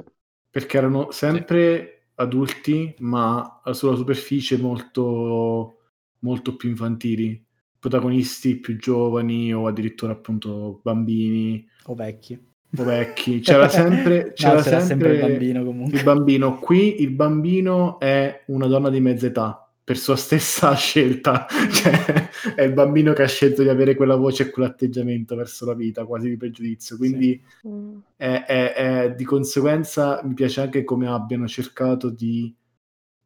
[0.49, 5.77] Perché erano sempre adulti, ma sulla superficie molto,
[6.19, 7.45] molto più infantili.
[7.79, 11.65] Protagonisti più giovani o addirittura appunto bambini.
[11.85, 13.39] O vecchi o vecchi.
[13.39, 15.97] C'era sempre, c'era no, sempre, sempre, il bambino comunque.
[15.97, 16.59] Il bambino.
[16.59, 21.47] Qui il bambino è una donna di mezza età per sua stessa scelta.
[21.71, 25.73] cioè, è il bambino che ha scelto di avere quella voce e quell'atteggiamento verso la
[25.73, 26.95] vita, quasi di pregiudizio.
[26.95, 27.67] Quindi sì.
[28.15, 32.55] è, è, è, di conseguenza mi piace anche come abbiano cercato di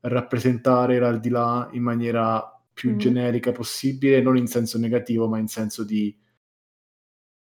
[0.04, 2.98] rappresentare l'aldilà in maniera più mm.
[2.98, 6.18] generica possibile, non in senso negativo, ma in senso di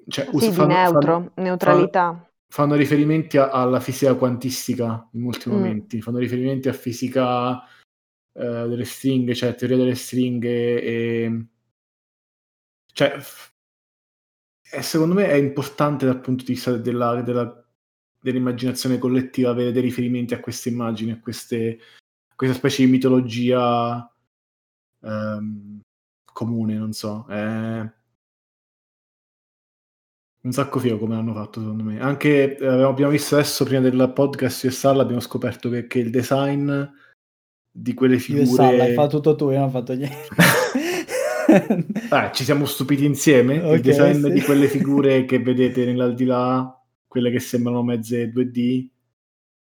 [0.08, 2.32] cioè, sì, fanno, di neutro, fanno, neutralità.
[2.48, 5.52] Fanno, riferimenti a, alla fisica quantistica in molti mm.
[5.52, 7.64] momenti, fanno riferimenti a fisica
[8.34, 11.46] eh, delle stringhe, cioè teoria delle stringhe e...
[12.94, 13.20] Cioè,
[14.72, 17.64] e secondo me è importante dal punto di vista della, della,
[18.20, 21.80] dell'immaginazione collettiva avere dei riferimenti a queste immagini, a queste,
[22.28, 24.12] a questa specie di mitologia
[25.02, 25.80] um,
[26.32, 27.28] comune, non so.
[27.30, 27.92] Eh,
[30.42, 32.00] un sacco figo come l'hanno fatto secondo me.
[32.00, 36.10] Anche eh, abbiamo visto adesso prima del podcast e Salla abbiamo scoperto che, che il
[36.10, 36.84] design
[37.76, 38.46] di quelle figure...
[38.46, 40.28] Io Salla, hai fatto tutto tu, io non ho fatto niente.
[42.10, 43.58] ah, ci siamo stupiti insieme.
[43.58, 44.32] Okay, il design sì.
[44.32, 48.88] di quelle figure che vedete nell'aldilà, quelle che sembrano mezze 2D.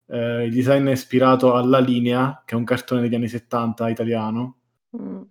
[0.08, 4.58] Eh, il design è ispirato alla linea, che è un cartone degli anni 70 italiano.
[5.00, 5.22] Mm.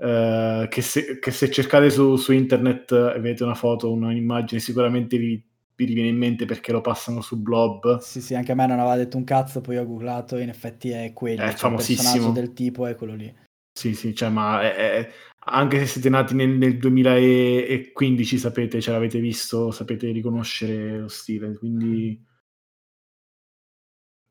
[0.00, 5.18] Uh, che, se, che, se, cercate su, su, internet e vedete una foto, un'immagine, sicuramente
[5.18, 5.44] vi,
[5.78, 7.98] vi riviene in mente perché lo passano su Blob.
[7.98, 10.48] Sì, sì, anche a me non aveva detto un cazzo, poi ho googlato e in
[10.48, 11.42] effetti è quello.
[11.42, 12.26] È cioè famosissimo.
[12.26, 13.32] Il del tipo è quello lì.
[13.72, 18.90] Sì, sì, cioè, ma è, è, anche se siete nati nel, nel 2015, sapete, ce
[18.90, 22.26] l'avete visto, sapete riconoscere lo stile, quindi...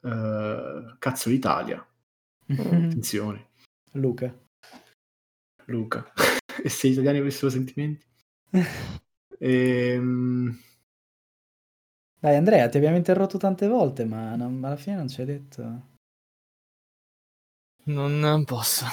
[0.02, 1.86] Uh, cazzo l'Italia.
[2.46, 3.52] Attenzione.
[3.94, 4.38] Luca.
[5.68, 6.12] Luca.
[6.62, 8.06] e se gli italiani avessero sentimenti?
[9.40, 10.66] ehm...
[12.28, 15.82] Dai Andrea, ti abbiamo interrotto tante volte, ma non, alla fine non ci hai detto.
[17.84, 18.84] Non posso.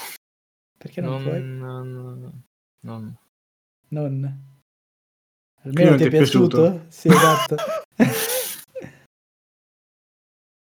[0.79, 1.43] Perché non, non puoi?
[1.43, 2.45] Non.
[2.83, 3.17] Non.
[3.89, 4.43] non.
[5.63, 6.61] Almeno ti è piaciuto?
[6.61, 6.85] piaciuto?
[6.91, 7.57] Sì, esatto.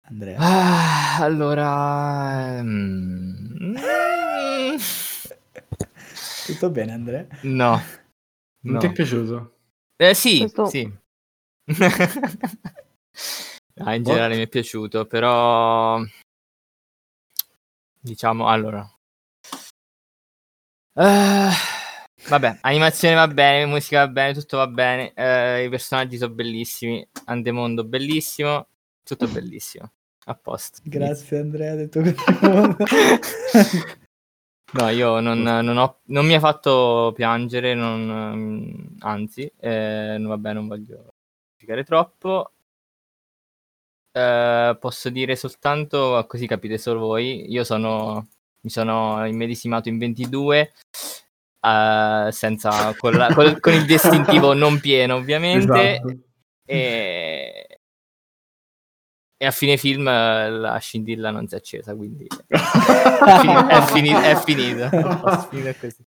[0.09, 0.38] Andrea.
[0.40, 2.62] Ah, allora...
[2.62, 3.76] Mm...
[6.46, 7.29] Tutto bene, Andrea?
[7.42, 7.81] No.
[8.62, 8.79] Non no.
[8.81, 9.59] ti è piaciuto?
[9.94, 10.66] Eh sì, Questo...
[10.66, 11.05] sì.
[13.83, 14.38] ah, in generale What?
[14.38, 16.00] mi è piaciuto, però
[17.98, 18.88] diciamo allora.
[20.92, 21.50] Uh,
[22.29, 27.05] vabbè, animazione va bene, musica va bene, tutto va bene, uh, i personaggi sono bellissimi,
[27.24, 28.68] Andemondo bellissimo,
[29.02, 29.90] tutto bellissimo.
[30.29, 30.81] A posto.
[30.85, 32.00] Grazie Andrea, ha detto
[34.72, 40.66] No, io non, non, ho, non mi ha fatto piangere, non, anzi, eh, vabbè, non
[40.66, 41.14] voglio
[41.66, 42.52] spiegare troppo.
[44.12, 48.29] Eh, posso dire soltanto, così capite solo voi, io sono,
[48.61, 50.72] mi sono immedesimato in 22,
[51.61, 56.18] eh, senza, con, la, con, con, il distintivo non pieno ovviamente, esatto.
[56.64, 57.81] e,
[59.37, 62.57] e a fine film eh, la scintilla non si è accesa, quindi è,
[63.88, 64.20] finita.
[64.20, 66.06] È, finita, è finita.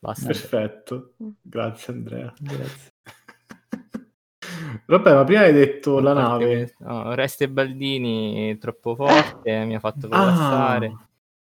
[0.00, 0.06] È.
[0.06, 0.26] Basta.
[0.26, 2.34] Perfetto, grazie Andrea.
[2.38, 2.92] Grazie.
[4.86, 6.74] Vabbè, ma prima hai detto la nave.
[6.78, 10.86] No, Reste Baldini troppo forte, mi ha fatto collassare.
[10.86, 11.08] Ah.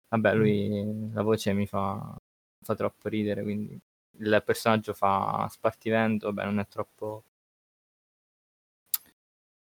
[0.08, 2.16] Vabbè, lui la voce mi fa,
[2.62, 3.78] fa troppo ridere, quindi
[4.18, 7.24] il personaggio fa spartivento, vabbè, non è troppo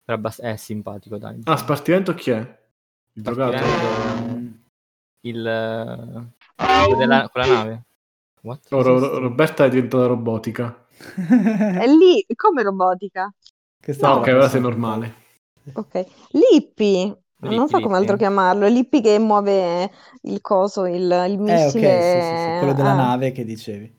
[0.05, 1.39] Abbast- è simpatico, dai.
[1.43, 2.59] Ah, Spartivento chi è?
[3.13, 3.63] Il drogato?
[5.21, 5.37] Il...
[5.37, 7.29] Uh, della...
[7.29, 7.83] con la nave.
[8.41, 8.71] What?
[8.71, 10.85] Oh, Ro- Roberta è diventata robotica.
[11.15, 13.33] è lì, come robotica?
[13.79, 15.13] Che no, ok, ora sei normale.
[15.73, 16.05] Ok.
[16.31, 19.91] Lippi, non so come altro chiamarlo, Lippi che muove
[20.23, 21.87] il coso, il, il missile.
[21.87, 22.57] Eh, ok, sì, sì, sì.
[22.59, 22.95] quello della ah.
[22.95, 23.98] nave che dicevi.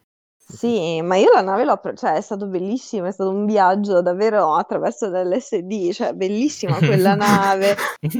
[0.53, 4.03] Sì, ma io la nave l'ho pre- cioè è stato bellissimo, è stato un viaggio
[4.03, 7.77] davvero attraverso l'LSD, cioè bellissima quella nave.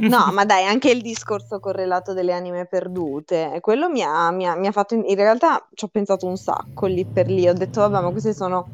[0.07, 4.55] No, ma dai, anche il discorso correlato delle anime perdute, quello mi ha, mi ha-
[4.55, 7.53] mi ha fatto, in, in realtà ci ho pensato un sacco lì per lì, ho
[7.53, 8.69] detto vabbè, ma queste sono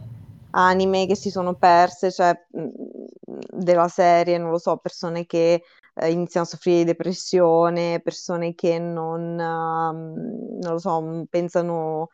[0.51, 5.63] anime che si sono perse, cioè della serie, non lo so, persone che
[5.95, 12.09] eh, iniziano a soffrire di depressione, persone che non, uh, non lo so, pensano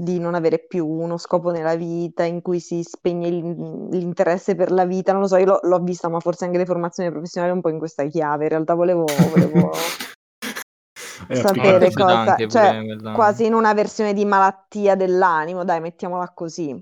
[0.00, 4.84] di non avere più uno scopo nella vita, in cui si spegne l'interesse per la
[4.84, 7.60] vita, non lo so, io l'ho, l'ho vista, ma forse anche le formazioni professionali un
[7.60, 9.72] po' in questa chiave, in realtà volevo, volevo
[11.34, 16.80] sapere cosa, cioè quasi in una versione di malattia dell'animo, dai, mettiamola così.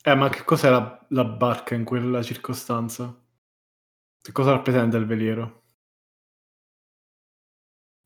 [0.00, 3.12] Eh, ma che cos'è la, la barca in quella circostanza?
[4.22, 5.57] Che cosa rappresenta il veliero?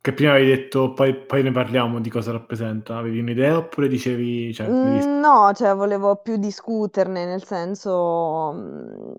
[0.03, 2.97] Che prima avevi detto, poi, poi, ne parliamo di cosa rappresenta.
[2.97, 4.53] Avevi un'idea oppure dicevi...
[4.53, 9.13] Cioè, mm, no, cioè volevo più discuterne, nel senso, mm,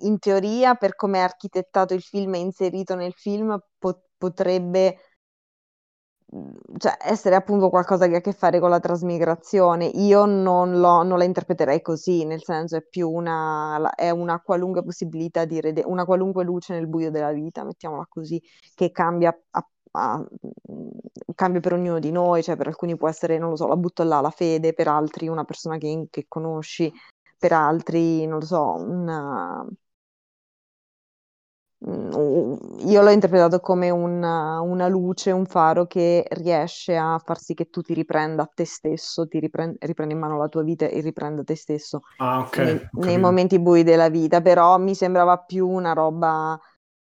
[0.00, 4.98] in teoria, per come è architettato il film e inserito nel film, po- potrebbe
[6.78, 9.86] cioè, essere appunto qualcosa che ha a che fare con la trasmigrazione.
[9.86, 15.44] Io non, non la interpreterei così, nel senso è più una, è una qualunque possibilità
[15.44, 18.42] di rede, una qualunque luce nel buio della vita, mettiamola così,
[18.74, 20.24] che cambia, a, a,
[21.34, 24.02] cambia per ognuno di noi, cioè per alcuni può essere, non lo so, la butto
[24.02, 26.92] là, la fede, per altri una persona che, che conosci,
[27.38, 29.66] per altri, non lo so, una
[31.86, 32.54] Mm,
[32.86, 37.68] io l'ho interpretato come una, una, luce, un faro che riesce a far sì che
[37.68, 41.42] tu ti riprenda te stesso, ti riprenda, riprenda in mano la tua vita e riprenda
[41.44, 42.64] te stesso ah, okay.
[42.64, 46.58] nei, nei, momenti bui della vita, però mi sembrava più una roba,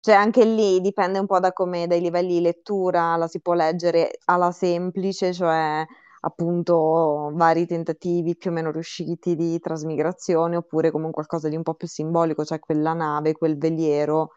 [0.03, 3.53] cioè anche lì dipende un po' da come, dai livelli di lettura, la si può
[3.53, 5.85] leggere alla semplice, cioè
[6.21, 11.75] appunto vari tentativi più o meno riusciti di trasmigrazione, oppure come qualcosa di un po'
[11.75, 14.31] più simbolico, cioè quella nave, quel veliero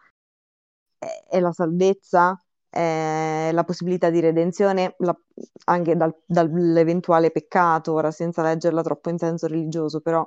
[1.29, 5.17] è la salvezza, è la possibilità di redenzione la,
[5.65, 10.25] anche dal, dall'eventuale peccato, ora senza leggerla troppo in senso religioso, però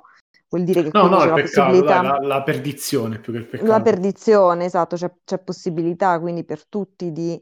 [0.50, 2.02] vuol dire che no, no, c'è la peccato, possibilità...
[2.02, 3.70] La, la, perdizione più che il peccato.
[3.70, 7.40] La perdizione, esatto, c'è, c'è possibilità quindi per tutti di,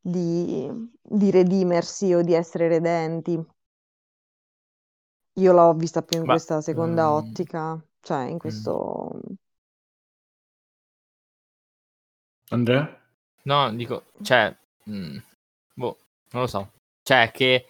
[0.00, 3.42] di, di, redimersi o di essere redenti.
[5.36, 7.14] Io l'ho vista più in Ma, questa seconda um...
[7.14, 8.38] ottica, cioè in mm.
[8.38, 9.20] questo...
[12.50, 13.00] Andrea?
[13.42, 15.16] No, dico, cioè, mh, mm,
[15.74, 15.98] boh,
[16.30, 16.70] non lo so.
[17.02, 17.66] Cioè, che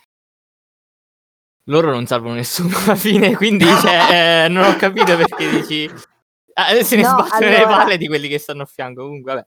[1.65, 5.91] loro non salvano nessuno alla fine, quindi cioè, eh, non ho capito perché dici...
[6.57, 7.59] Ah, se ne no, sbattono allora...
[7.59, 9.47] le palle di quelli che stanno a fianco, comunque, vabbè.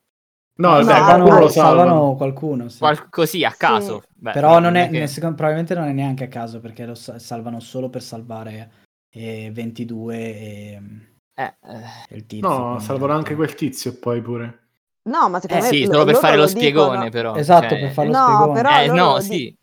[0.57, 2.67] No, no salvano, lo salvano qualcuno.
[2.67, 2.79] Sì.
[2.79, 4.01] Qual- così a caso.
[4.01, 4.07] Sì.
[4.15, 5.07] Beh, Però non è, che...
[5.07, 8.71] secondo, probabilmente non è neanche a caso perché lo salvano solo per salvare
[9.11, 10.81] eh, 22 e,
[11.35, 12.15] eh, eh.
[12.15, 12.47] il tizio.
[12.47, 14.65] No, salvano anche quel tizio poi pure.
[15.03, 17.09] No, ma secondo eh, me sì, solo per fare lo, lo spiegone, dicono...
[17.09, 17.35] però.
[17.35, 17.79] Esatto, cioè...
[17.79, 18.61] per fare lo no, spiegone.
[18.61, 19.57] Però eh, no, sì.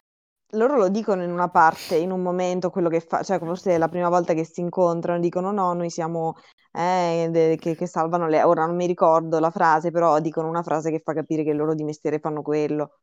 [0.54, 3.78] Loro lo dicono in una parte, in un momento, quello che fa, cioè forse è
[3.78, 6.36] la prima volta che si incontrano, dicono no, noi siamo
[6.72, 8.42] eh, de- che, che, salvano le...
[8.42, 11.74] Ora non mi ricordo la frase, però dicono una frase che fa capire che loro
[11.74, 12.98] di mestiere fanno quello.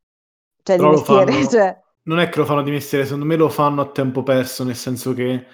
[0.63, 1.47] Cioè però di mestiere, fanno...
[1.49, 1.81] cioè...
[2.03, 4.75] Non è che lo fanno di mestiere, secondo me lo fanno a tempo perso, nel
[4.75, 5.45] senso che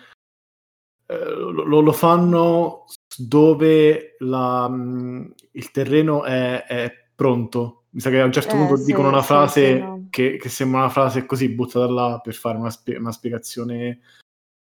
[1.10, 2.86] eh, lo, lo, fanno
[3.17, 7.77] dove la, mm, il terreno è, è, pronto.
[7.91, 10.08] Mi sa che a un certo eh, punto sì, dicono una frase sì, no.
[10.10, 14.00] che, che, sembra una frase così buttata là per fare una, spie- una spiegazione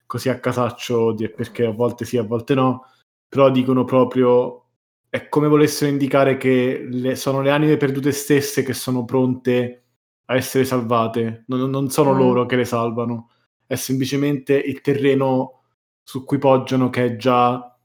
[0.07, 2.87] così a casaccio di perché a volte sì, a volte no,
[3.29, 4.63] però dicono proprio
[5.09, 9.83] è come volessero indicare che le, sono le anime perdute stesse che sono pronte
[10.27, 12.19] a essere salvate, non, non sono mm.
[12.19, 13.31] loro che le salvano,
[13.67, 15.63] è semplicemente il terreno
[16.03, 17.77] su cui poggiano che è già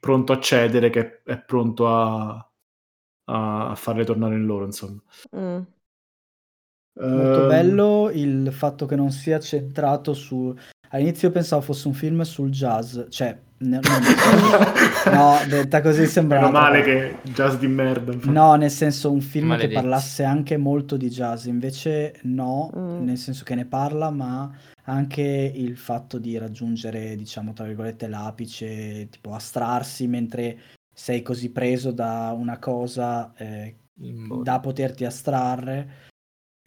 [0.00, 2.47] pronto a cedere, che è pronto a,
[3.28, 5.00] a farle tornare in loro, insomma.
[5.36, 5.60] Mm.
[7.00, 7.46] Molto uh...
[7.46, 10.54] bello il fatto che non sia centrato su...
[10.90, 13.38] All'inizio pensavo fosse un film sul jazz, cioè...
[13.60, 13.80] No,
[15.12, 16.38] no detta così sembra...
[16.38, 18.14] Meno male che jazz di merda.
[18.30, 19.74] No, nel senso un film Maledetti.
[19.74, 23.04] che parlasse anche molto di jazz, invece no, mm.
[23.04, 24.50] nel senso che ne parla, ma
[24.84, 30.58] anche il fatto di raggiungere, diciamo, tra virgolette, l'apice, tipo astrarsi mentre
[30.98, 36.06] sei così preso da una cosa eh, da poterti astrarre.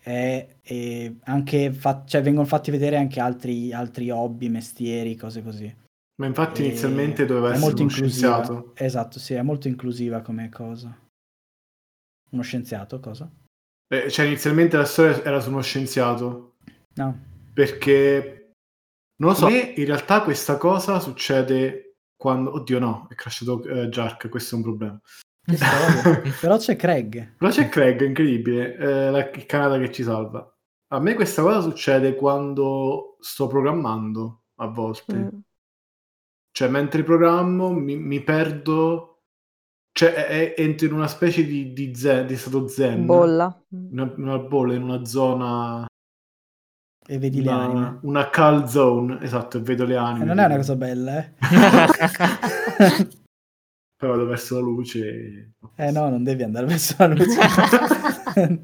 [0.03, 5.75] E, e anche fa- cioè, vengono fatti vedere anche altri, altri hobby, mestieri, cose così.
[6.15, 8.33] Ma infatti e inizialmente doveva essere molto uno inclusiva.
[8.43, 8.71] scienziato.
[8.75, 10.97] Esatto, sì, è molto inclusiva come cosa.
[12.31, 13.29] Uno scienziato, cosa?
[13.87, 16.55] Eh, cioè inizialmente la storia era su uno scienziato.
[16.95, 18.53] No perché
[19.17, 21.90] non lo so, in realtà questa cosa succede
[22.21, 22.53] quando...
[22.53, 25.01] Oddio no, è crashato uh, Jark, questo è un problema.
[26.39, 27.35] Però c'è Craig.
[27.35, 30.47] Però c'è Craig, incredibile, eh, il Canada che ci salva.
[30.89, 35.15] A me questa cosa succede quando sto programmando, a volte.
[35.15, 35.39] Mm.
[36.51, 39.23] Cioè, mentre programmo mi, mi perdo,
[39.91, 43.03] cioè è, è, entro in una specie di, di, zen, di stato zen.
[43.07, 43.63] Bolla.
[43.69, 45.87] Una, una bolla, in una zona
[47.07, 47.99] e vedi una, le anime.
[48.03, 50.23] Una call zone, esatto, e vedo le anime.
[50.23, 51.33] E non è una cosa bella, eh.
[53.95, 55.53] Però vado verso la luce.
[55.75, 57.39] Eh no, non devi andare verso la luce.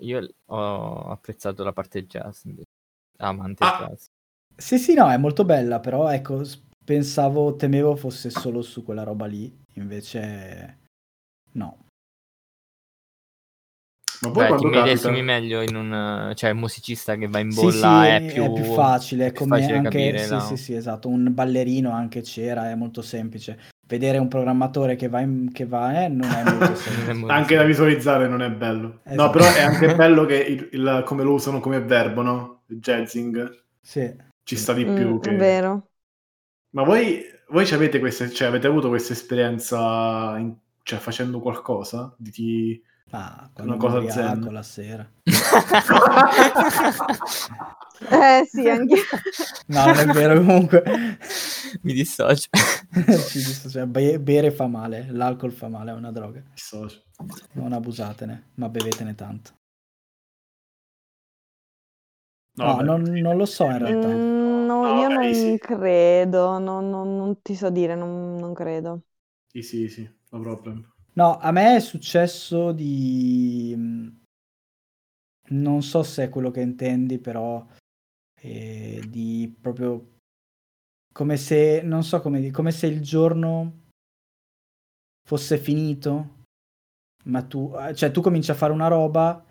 [0.00, 2.44] Io ho apprezzato la parte jazz,
[3.18, 3.86] amante ah.
[3.86, 4.06] jazz.
[4.56, 6.42] Sì, sì, no, è molto bella, però ecco,
[6.84, 10.78] pensavo, temevo fosse solo su quella roba lì, invece
[11.52, 11.83] no.
[14.24, 17.70] Ma poi Beh, ti medesimi meglio in un cioè un musicista che va in bolla
[17.70, 20.40] sì, sì, è, più, è, più, facile, è come facile anche capire, sì, no?
[20.40, 23.58] sì, sì, esatto, un ballerino anche c'era, è molto semplice.
[23.86, 27.32] Vedere un programmatore che va, in, che va eh, non è molto semplice.
[27.32, 29.00] anche da visualizzare non è bello.
[29.04, 29.22] Esatto.
[29.22, 32.62] No, però è anche bello che il, il, come lo usano come verbo, no?
[32.66, 33.62] Il jazzing.
[33.80, 34.32] Sì.
[34.42, 35.14] Ci sta di più.
[35.14, 35.30] Mm, che...
[35.30, 35.88] È vero.
[36.70, 42.14] Ma voi, voi avete, queste, cioè, avete avuto questa esperienza in, cioè, facendo qualcosa?
[42.18, 42.82] Di,
[43.16, 44.48] Ah, una cosa zen.
[44.50, 45.08] la sera.
[48.10, 48.96] eh sì, anche
[49.66, 50.82] No, non è vero comunque.
[51.82, 52.48] Mi dissocio.
[52.50, 53.86] Ci dissocio.
[53.86, 56.42] Be- bere fa male, l'alcol fa male, è una droga.
[56.52, 57.04] Dissocio.
[57.52, 59.52] Non abusatene, ma bevetene tanto.
[62.56, 64.08] No, no non, non, lo so in realtà.
[64.08, 65.56] Mm, no, no, io non sì.
[65.58, 69.02] credo, non, non, ti so dire, non, credo.
[69.46, 70.93] Sì, sì, sì, no problem.
[71.14, 74.22] No, a me è successo di...
[75.46, 77.64] Non so se è quello che intendi, però
[78.40, 80.12] eh, di proprio
[81.12, 83.82] come se, non so come dire, come se il giorno
[85.26, 86.44] fosse finito,
[87.24, 89.46] ma tu, cioè tu cominci a fare una roba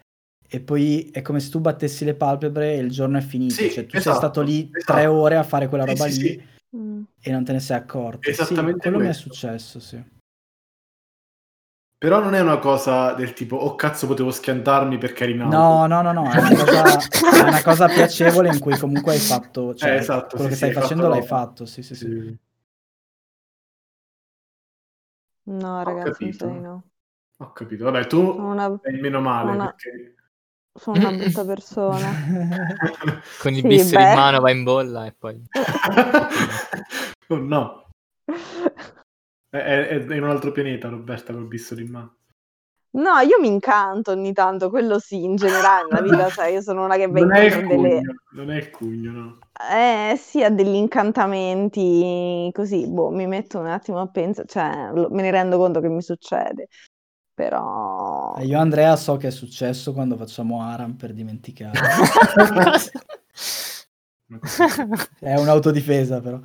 [0.46, 3.72] e poi è come se tu battessi le palpebre e il giorno è finito, sì,
[3.72, 4.94] cioè tu esatto, sei stato lì esatto.
[4.94, 8.30] tre ore a fare quella roba sì, lì sì, e non te ne sei accorto.
[8.30, 9.30] Esattamente quello questo.
[9.30, 10.04] mi è successo, sì.
[12.04, 15.56] Però non è una cosa del tipo, oh cazzo, potevo schiantarmi perché eri in auto.
[15.56, 19.20] No, no, no, no, è una cosa, è una cosa piacevole in cui comunque hai
[19.20, 22.06] fatto, cioè, eh, esatto, quello sì, che stai sì, facendo l'hai fatto, sì, sì, sì.
[22.06, 22.38] sì.
[25.44, 26.84] No, ragazzi, mi sa di no.
[27.38, 28.78] Ho capito, vabbè, tu una...
[28.82, 29.66] sei meno male una...
[29.68, 30.16] perché...
[30.74, 32.10] Sono una brutta persona.
[33.40, 35.42] Con il sì, in mano va in bolla e poi...
[37.30, 37.88] oh no.
[39.54, 42.16] È, è, in un altro pianeta, Roberta, col bisturi in mano.
[42.94, 46.84] No, io mi incanto ogni tanto, quello sì, in generale nella vita, sai, io sono
[46.84, 48.02] una che va incontro delle...
[48.32, 49.38] Non è il cugno, no?
[49.72, 55.22] Eh, sì, ha degli incantamenti, così, boh, mi metto un attimo a pensare, cioè, me
[55.22, 56.70] ne rendo conto che mi succede,
[57.32, 58.36] però...
[58.40, 61.80] Eh, io Andrea so che è successo quando facciamo Aram per dimenticare.
[65.20, 66.42] è un'autodifesa, però.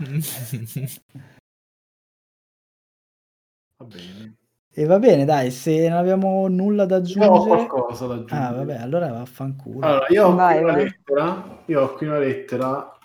[3.78, 4.36] Va bene.
[4.72, 7.26] E va bene, dai, se non abbiamo nulla da aggiungere...
[7.26, 8.40] Io ho qualcosa da aggiungere.
[8.40, 9.86] Ah, vabbè, allora vaffanculo.
[9.86, 12.98] Allora, io ho, vai, qui, una lettera, io ho qui una lettera,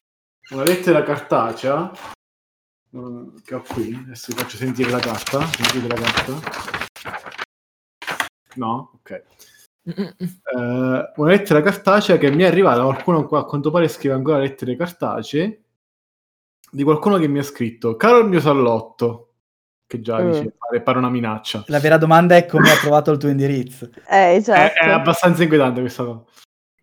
[0.50, 1.92] una lettera cartacea,
[2.98, 6.34] mm, che ho qui, adesso vi faccio sentire la carta, sentite la carta.
[8.56, 8.92] No?
[8.96, 9.24] Ok.
[9.84, 14.40] Uh, una lettera cartacea che mi è arrivata, qualcuno qua a quanto pare scrive ancora
[14.40, 15.64] lettere cartacee,
[16.72, 19.33] di qualcuno che mi ha scritto, caro il mio sallotto,
[19.94, 20.32] che già mm.
[20.32, 21.64] dice, pare, pare, una minaccia.
[21.68, 23.90] La vera domanda è come ha trovato il tuo indirizzo.
[24.10, 24.80] Eh, certo.
[24.80, 26.24] è, è, abbastanza inquietante questa cosa.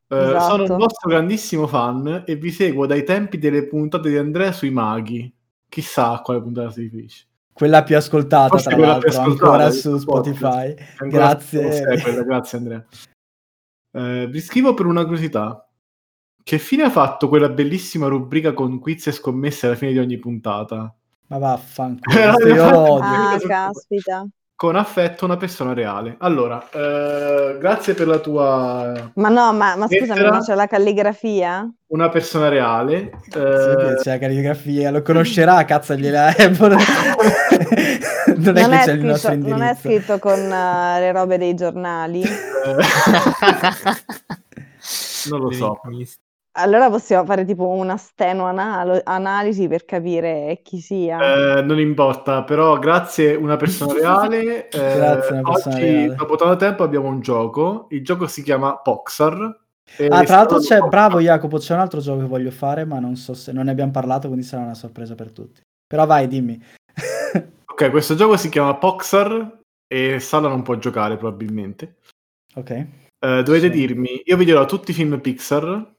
[0.09, 0.45] Uh, esatto.
[0.45, 4.71] Sono un vostro grandissimo fan e vi seguo dai tempi delle puntate di Andrea sui
[4.71, 5.33] maghi.
[5.69, 7.27] Chissà a quale puntata si riferisce.
[7.53, 10.75] Quella più ascoltata, Forse tra l'altro, ascoltata, ancora su Spotify.
[11.09, 12.01] Grazie.
[12.03, 12.87] Quella, grazie Andrea.
[13.93, 15.69] Uh, vi scrivo per una curiosità.
[16.43, 20.19] Che fine ha fatto quella bellissima rubrica con quiz e scommesse alla fine di ogni
[20.19, 20.95] puntata?
[21.31, 23.07] Ma vaffanculo, io lo odio.
[23.07, 24.27] Ah, caspita.
[24.57, 26.17] Con affetto una persona reale.
[26.19, 29.13] Allora, eh, grazie per la tua...
[29.15, 31.73] Ma no, ma, ma scusami, ma c'è la calligrafia?
[31.87, 33.13] Una persona reale.
[33.27, 33.31] Eh...
[33.31, 36.35] Sì, c'è la calligrafia, lo conoscerà, cazzo gliela...
[36.37, 36.57] non,
[38.37, 39.57] non è che c'è scritto, il nostro indirizzo.
[39.57, 42.23] Non è scritto con uh, le robe dei giornali?
[45.31, 45.81] non lo so.
[46.53, 51.59] Allora possiamo fare tipo una steno anal- analisi per capire chi sia.
[51.59, 54.69] Eh, non importa, però grazie una persona reale.
[54.69, 56.15] Eh, grazie una persona oggi, reale.
[56.17, 57.87] dopo tanto tempo, abbiamo un gioco.
[57.91, 59.61] Il gioco si chiama Poxar.
[60.09, 63.17] Ah, tra l'altro c'è, bravo Jacopo, c'è un altro gioco che voglio fare, ma non
[63.17, 65.61] so se non ne abbiamo parlato, quindi sarà una sorpresa per tutti.
[65.87, 66.61] Però vai, dimmi.
[67.67, 71.97] ok, questo gioco si chiama Poxar e Sala non può giocare probabilmente.
[72.55, 72.71] Ok.
[72.71, 73.71] Eh, dovete sì.
[73.71, 75.99] dirmi, io vi dirò tutti i film Pixar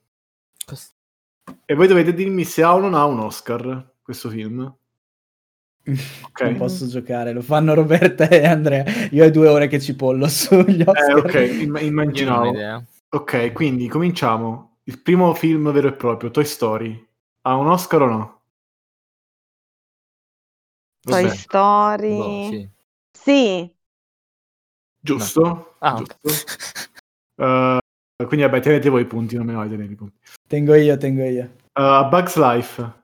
[1.65, 4.73] E voi dovete dirmi se ha o non ha un Oscar questo film.
[6.31, 6.51] Okay.
[6.51, 8.85] Non posso giocare, lo fanno Roberta e Andrea.
[9.11, 11.35] Io ho due ore che ci pollo sugli Oscar.
[11.35, 12.85] Eh, ok, Imm- immaginavo.
[13.09, 14.77] Ok, quindi cominciamo.
[14.83, 17.07] Il primo film vero e proprio, Toy Story.
[17.41, 18.41] Ha un Oscar o no?
[21.01, 21.35] Toy Vabbè.
[21.35, 22.15] Story.
[22.15, 22.69] Boh, sì.
[23.11, 23.75] sì.
[24.99, 25.41] Giusto?
[25.41, 25.75] No.
[25.79, 26.17] Ah, Giusto.
[27.35, 27.79] Okay.
[28.21, 30.17] Uh, quindi vabbè, tenete voi i punti, non me ne tenere i punti.
[30.47, 31.51] Tengo io, tengo io.
[31.73, 32.99] Uh, Bugs Life.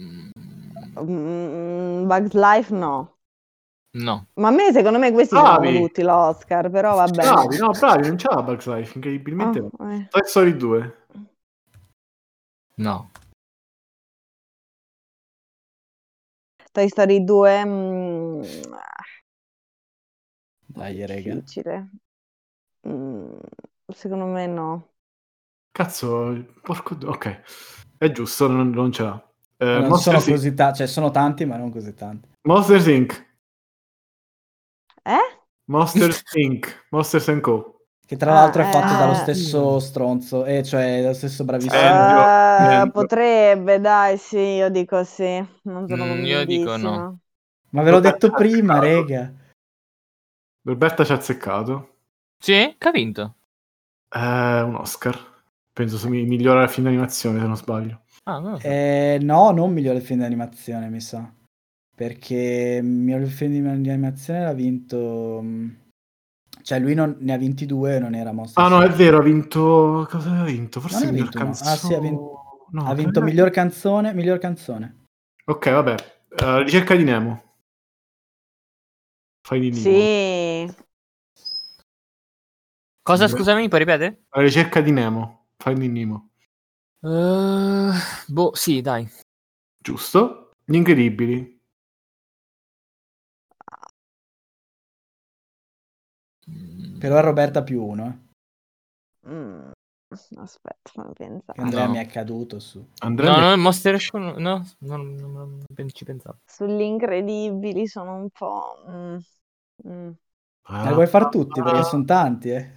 [0.00, 3.16] Mm, Bugs Life no.
[3.92, 4.28] No.
[4.34, 5.72] Ma a me secondo me questi bravi.
[5.72, 7.30] sono tutti l'Oscar, però va bene.
[7.30, 9.92] Bravi, no, bravi, non c'era Bugs Life, incredibilmente oh, no.
[9.92, 10.06] Eh.
[10.08, 10.96] Toy Story 2.
[12.76, 13.10] No.
[16.72, 18.42] Toy Story 2 mm,
[20.66, 21.34] Dai, rega.
[21.34, 21.90] Difficile.
[22.88, 23.38] Mm,
[23.88, 24.88] secondo me no.
[25.72, 26.96] Cazzo, porco...
[27.04, 27.42] Ok,
[27.98, 29.30] è giusto, non, non ce l'ha.
[29.56, 30.28] Eh, non sono Inc.
[30.28, 32.28] così tanti, cioè sono tanti, ma non così tanti.
[32.42, 33.26] Monsters Inc.
[35.02, 35.42] Eh?
[35.64, 36.86] Monsters Inc.
[36.90, 37.80] Monsters Co.
[38.06, 41.44] Che tra l'altro ah, è fatto eh, dallo stesso stronzo, e eh, cioè dallo stesso
[41.44, 41.80] bravissimo.
[41.80, 45.46] Uh, potrebbe, dai, sì, io dico sì.
[45.62, 47.20] Non sono mm, io dico no.
[47.70, 49.32] Ma ve l'ho detto prima, rega.
[50.62, 51.98] Roberta ci ha azzeccato.
[52.40, 53.34] Sì, che ha vinto?
[54.08, 55.28] Eh, un Oscar.
[55.72, 58.00] Penso se mi migliora la film d'animazione, se non sbaglio.
[58.24, 58.66] Ah, non so.
[58.66, 61.30] eh, no, non migliore film d'animazione, mi sa.
[61.94, 65.40] Perché migliore film di animazione l'ha vinto...
[65.42, 65.68] Mm,
[66.62, 70.06] cioè lui non, ne ha 22 non era Monster Ah no, è vero, ha vinto...
[70.10, 70.80] Cosa aveva vinto?
[70.80, 71.68] Forse non miglior vinto, canzone...
[71.68, 71.74] No.
[71.74, 72.66] Ah sì, ha vinto...
[72.70, 75.06] No, ha vinto miglior canzone, miglior canzone.
[75.44, 75.94] Ok, vabbè.
[76.40, 77.42] Uh, ricerca di Nemo.
[79.46, 79.82] Fai di Nemo.
[79.82, 80.88] Sì.
[83.10, 84.26] Cosa, scusami, puoi ripetere?
[84.30, 85.48] La ricerca di Nemo.
[85.56, 86.30] Fai di Nemo.
[87.00, 87.90] Uh,
[88.28, 89.10] boh, sì, dai.
[89.76, 90.52] Giusto.
[90.64, 91.60] Gli incredibili.
[97.00, 98.28] Però è Roberta più uno.
[99.26, 99.28] Eh.
[99.28, 99.70] Mm,
[100.36, 101.60] aspetta, fammi pensare.
[101.60, 101.90] Andrea no.
[101.90, 102.86] mi è caduto su.
[102.98, 106.38] Andrea no, no, Monster no, no, non, non, non ci pensavo.
[106.44, 108.84] Sugli incredibili sono un po'...
[108.88, 109.16] Mm,
[109.88, 110.10] mm.
[110.72, 111.60] Ah, eh, vuoi far tutti?
[111.60, 112.72] Perché sono tanti, eh.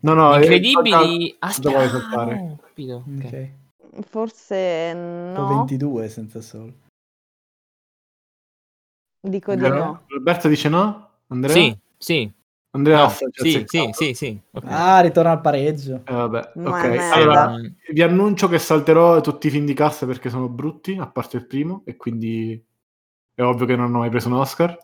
[0.00, 1.34] No, no, incredibili.
[1.38, 3.04] Aspetta, ah, no, capito.
[3.18, 3.52] Okay.
[4.08, 5.46] Forse no.
[5.48, 6.72] 22 senza solo.
[9.20, 10.02] Dico di no.
[10.08, 11.10] Roberto dice no?
[11.28, 11.54] Andrea?
[11.54, 12.32] Sì, sì.
[12.74, 14.40] Andrea no, sì, sì, sì, sì.
[14.50, 14.70] Okay.
[14.72, 16.02] Ah, ritorna al pareggio.
[16.06, 17.12] Eh, vabbè, ok.
[17.12, 17.54] Allora,
[17.92, 21.46] vi annuncio che salterò tutti i film di cassa perché sono brutti, a parte il
[21.46, 22.60] primo, e quindi
[23.34, 24.76] è ovvio che non hanno mai preso un Oscar.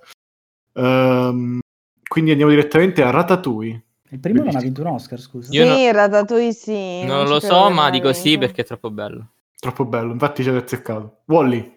[0.75, 1.59] Um,
[2.07, 3.85] quindi andiamo direttamente a Ratatouille.
[4.11, 5.53] Il primo non ha vinto un Oscar, scusa.
[5.53, 5.93] Io sì, no...
[5.93, 7.05] Ratatouille sì.
[7.05, 8.21] Non, non lo so, ma dico vinto.
[8.21, 9.33] sì perché è troppo bello.
[9.59, 11.23] Troppo bello, infatti ci avete azzeccato.
[11.27, 11.77] Wally.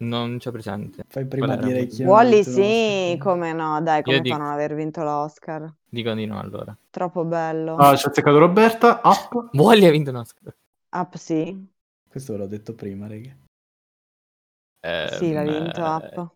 [0.00, 1.04] Non c'è presente.
[1.08, 4.36] Fai prima Qual dire chi Wally sì, come no, dai, come dico...
[4.36, 5.74] fa non aver vinto l'Oscar?
[5.88, 6.76] Dico di no allora.
[6.90, 7.74] Troppo bello.
[7.76, 9.50] Ah, ci ha azzeccato Roberta, Up.
[9.54, 10.54] Wally ha vinto un Oscar.
[10.90, 11.68] Up sì.
[12.08, 13.36] Questo ve l'ho detto prima, raga.
[14.80, 15.82] Eh, sì, l'ha vinto eh...
[15.82, 16.32] Up.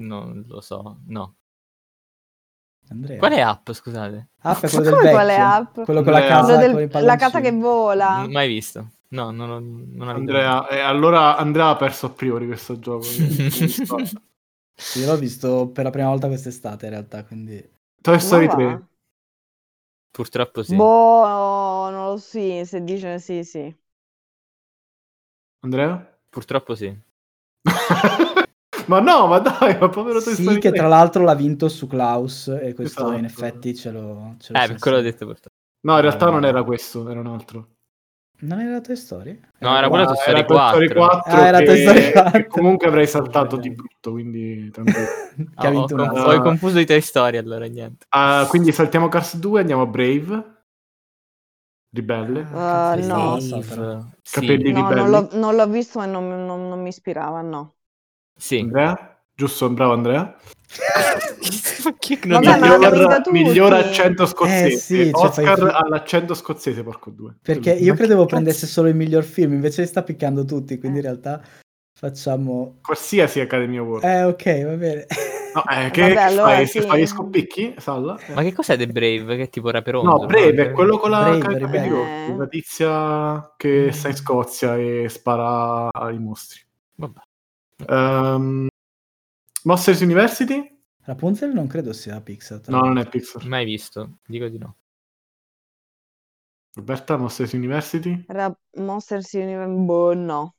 [0.00, 1.37] Non lo so, no.
[2.90, 3.18] Andrea.
[3.18, 4.28] Qual è app, scusate?
[4.40, 5.10] App è quello del.
[5.10, 5.80] Qual è app?
[5.82, 8.26] Quello con la casa, del, con la casa che vola.
[8.28, 8.90] Mai visto.
[9.10, 13.06] No, non, ho, non Andrea, eh, allora Andrea ha perso a priori questo gioco.
[14.94, 17.68] Io l'ho visto per la prima volta quest'estate in realtà, quindi...
[18.00, 18.86] Toy Story 3.
[20.10, 20.76] Purtroppo sì.
[20.76, 23.76] Boh, non lo so, se dice sì, sì.
[25.60, 26.18] Andrea?
[26.28, 26.96] Purtroppo sì.
[28.88, 32.48] Ma no, ma dai, ma povero Toy Sì, che tra l'altro l'ha vinto su Klaus
[32.48, 33.18] e questo esatto.
[33.18, 34.34] in effetti ce lo...
[34.38, 35.56] Ce lo eh, per quello ho detto purtroppo.
[35.80, 37.68] No, in realtà non era questo, era un altro.
[38.40, 39.40] Non era Toy Story?
[39.58, 40.68] No, era, quello Toy Story 4.
[40.68, 42.46] Story 4 ah, era Toy Story 4.
[42.48, 44.70] comunque avrei saltato di brutto, quindi...
[44.72, 48.06] che ha vinto oh, ho, ho confuso i Toy Story, allora niente.
[48.10, 50.56] Uh, quindi saltiamo Cars 2, andiamo a Brave.
[51.90, 52.40] Ribelle.
[52.40, 53.38] Uh, no.
[54.30, 54.72] Capelli sì.
[54.72, 57.77] no, non l'ho, non l'ho, visto e non, non, non mi ispirava, no.
[58.38, 58.58] Sì.
[58.60, 59.20] Andrea?
[59.34, 60.36] Giusto, bravo Andrea.
[62.24, 64.66] non Vabbè, miglior, miglior accento scozzese.
[64.66, 65.70] Eh, sì, cioè Oscar fai...
[65.72, 67.36] all'accento scozzese, porco due.
[67.42, 71.42] Perché io credevo prendesse solo il miglior film, invece sta piccando tutti, quindi in realtà
[71.98, 72.78] facciamo...
[72.82, 74.04] Qualsiasi Academy Award.
[74.04, 75.06] Eh, ok, va bene.
[75.54, 76.66] No, eh, che, Vabbè, che allora fai?
[76.66, 76.80] Sì.
[76.80, 78.18] fai scoppicchi, Salla?
[78.34, 79.36] Ma che cos'è The Brave?
[79.36, 80.02] Che tipo rapero?
[80.02, 83.90] No, Brave è quello con la, Brave, la tizia che mm.
[83.90, 86.60] sta in Scozia e spara ai mostri.
[86.96, 87.20] Vabbè.
[87.86, 88.66] Um,
[89.64, 90.76] Monsters University?
[91.02, 92.60] Rapunzel non credo sia Pixar.
[92.66, 93.46] No, non è Pixar.
[93.46, 94.76] Mai visto, dico di no.
[96.74, 98.24] Roberta, Monsters University?
[98.28, 100.54] Ra- Monsters University, boh, no.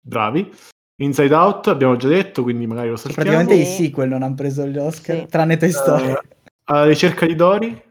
[0.00, 0.50] Bravi.
[1.00, 3.28] Inside Out abbiamo già detto, quindi magari lo saltiamo.
[3.30, 3.82] Praticamente sì.
[3.82, 5.26] i sequel non hanno preso gli Oscar, sì.
[5.26, 6.10] tranne Toy Story.
[6.10, 6.18] Uh,
[6.64, 7.82] alla ricerca di Dory?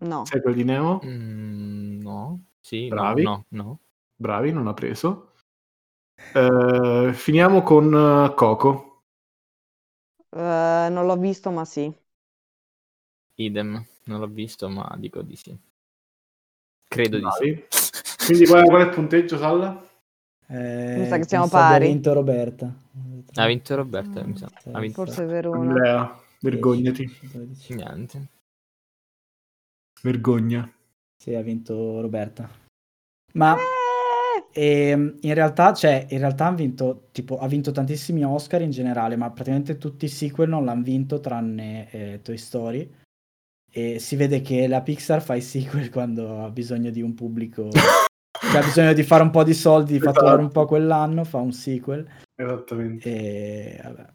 [0.00, 0.24] No.
[0.24, 1.00] Sai quello di Nemo?
[1.04, 2.44] Mm, no.
[2.60, 3.22] Sì, Bravi.
[3.22, 3.80] No, no, no.
[4.14, 5.33] Bravi, non ha preso.
[6.34, 9.02] Uh, finiamo con uh, Coco.
[10.30, 11.92] Uh, non l'ho visto, ma sì.
[13.36, 15.56] Idem, non l'ho visto, ma dico di sì.
[16.88, 17.64] Credo di sì.
[18.26, 19.88] Quindi qual è, qual è il punteggio, Salla?
[20.46, 21.86] Eh, mi sa che siamo pari.
[21.86, 22.72] Ha vinto Roberta.
[23.34, 24.50] Ha vinto Roberta, mi sa.
[24.72, 25.04] Ha vinto...
[25.04, 25.70] Forse per una.
[25.70, 27.18] Andrea, vergognati.
[27.32, 27.74] 12.
[27.74, 28.28] Niente.
[30.02, 30.70] Vergogna.
[31.16, 32.48] Sì, ha vinto Roberta.
[33.32, 33.56] Ma
[34.54, 34.88] eh!
[34.90, 39.16] ehm, in realtà, cioè, in realtà ha vinto, tipo, ha vinto tantissimi Oscar in generale,
[39.16, 42.90] ma praticamente tutti i sequel non l'hanno vinto tranne eh, Toy Story.
[43.70, 47.68] E si vede che la Pixar fa i sequel quando ha bisogno di un pubblico
[47.70, 50.12] che ha bisogno di fare un po' di soldi, di esatto.
[50.12, 52.08] fatturare un po' quell'anno, fa un sequel.
[52.34, 53.10] Esattamente.
[53.10, 54.06] E, vabbè.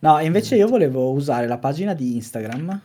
[0.00, 2.80] No, invece io volevo usare la pagina di Instagram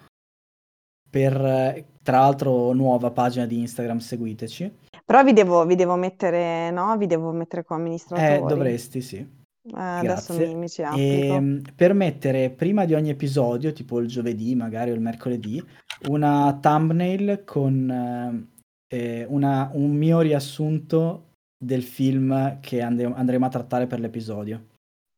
[1.10, 4.78] per, tra l'altro, nuova pagina di Instagram, seguiteci.
[5.12, 6.96] Però vi devo, vi devo mettere, no?
[6.96, 8.36] Vi devo mettere come amministratore.
[8.36, 9.18] Eh, dovresti, sì.
[9.18, 11.02] Eh, adesso mi, mi ci applico.
[11.04, 15.62] E, ehm, per mettere prima di ogni episodio, tipo il giovedì magari o il mercoledì,
[16.08, 18.48] una thumbnail con
[18.88, 24.68] eh, eh, una, un mio riassunto del film che andre- andremo a trattare per l'episodio.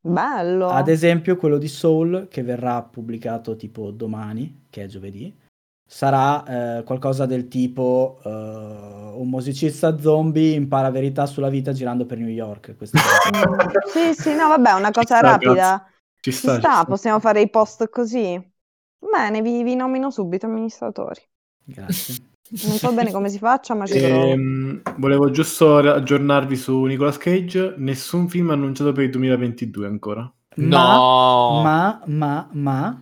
[0.02, 0.70] Bello!
[0.70, 5.32] Ad esempio quello di Soul che verrà pubblicato tipo domani, che è giovedì,
[5.86, 12.18] sarà eh, qualcosa del tipo uh, un musicista zombie impara verità sulla vita girando per
[12.18, 12.76] New York.
[12.84, 15.86] sì, sì, no, vabbè, una cosa sta, rapida.
[16.20, 18.52] Ci sta, ci sta, ci sta, possiamo fare i post così.
[19.00, 21.22] Bene, vi, vi nomino subito amministratori.
[21.64, 22.32] Grazie.
[22.50, 27.74] Non so bene come si faccia, ma ci ehm, Volevo giusto aggiornarvi su Nicolas Cage.
[27.78, 30.32] Nessun film annunciato per il 2022 ancora.
[30.56, 31.62] No!
[31.64, 33.02] Ma, ma, ma,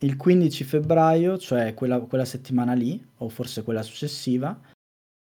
[0.00, 4.58] il 15 febbraio, cioè quella, quella settimana lì, o forse quella successiva,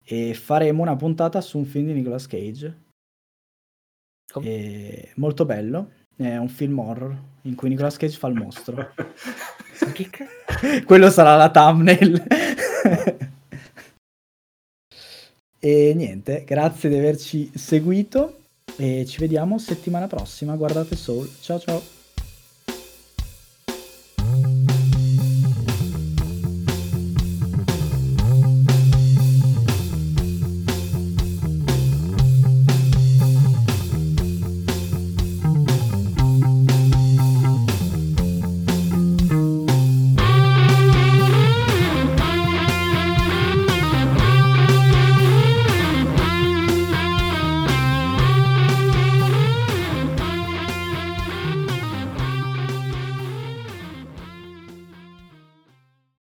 [0.05, 2.83] e faremo una puntata su un film di Nicolas Cage.
[4.43, 5.91] E molto bello.
[6.17, 8.93] È un film horror in cui Nicolas Cage fa il mostro.
[10.85, 12.27] Quello sarà la thumbnail.
[15.59, 18.41] E niente, grazie di averci seguito
[18.77, 20.57] e ci vediamo settimana prossima.
[20.57, 21.27] Guardate Soul.
[21.41, 21.94] Ciao ciao.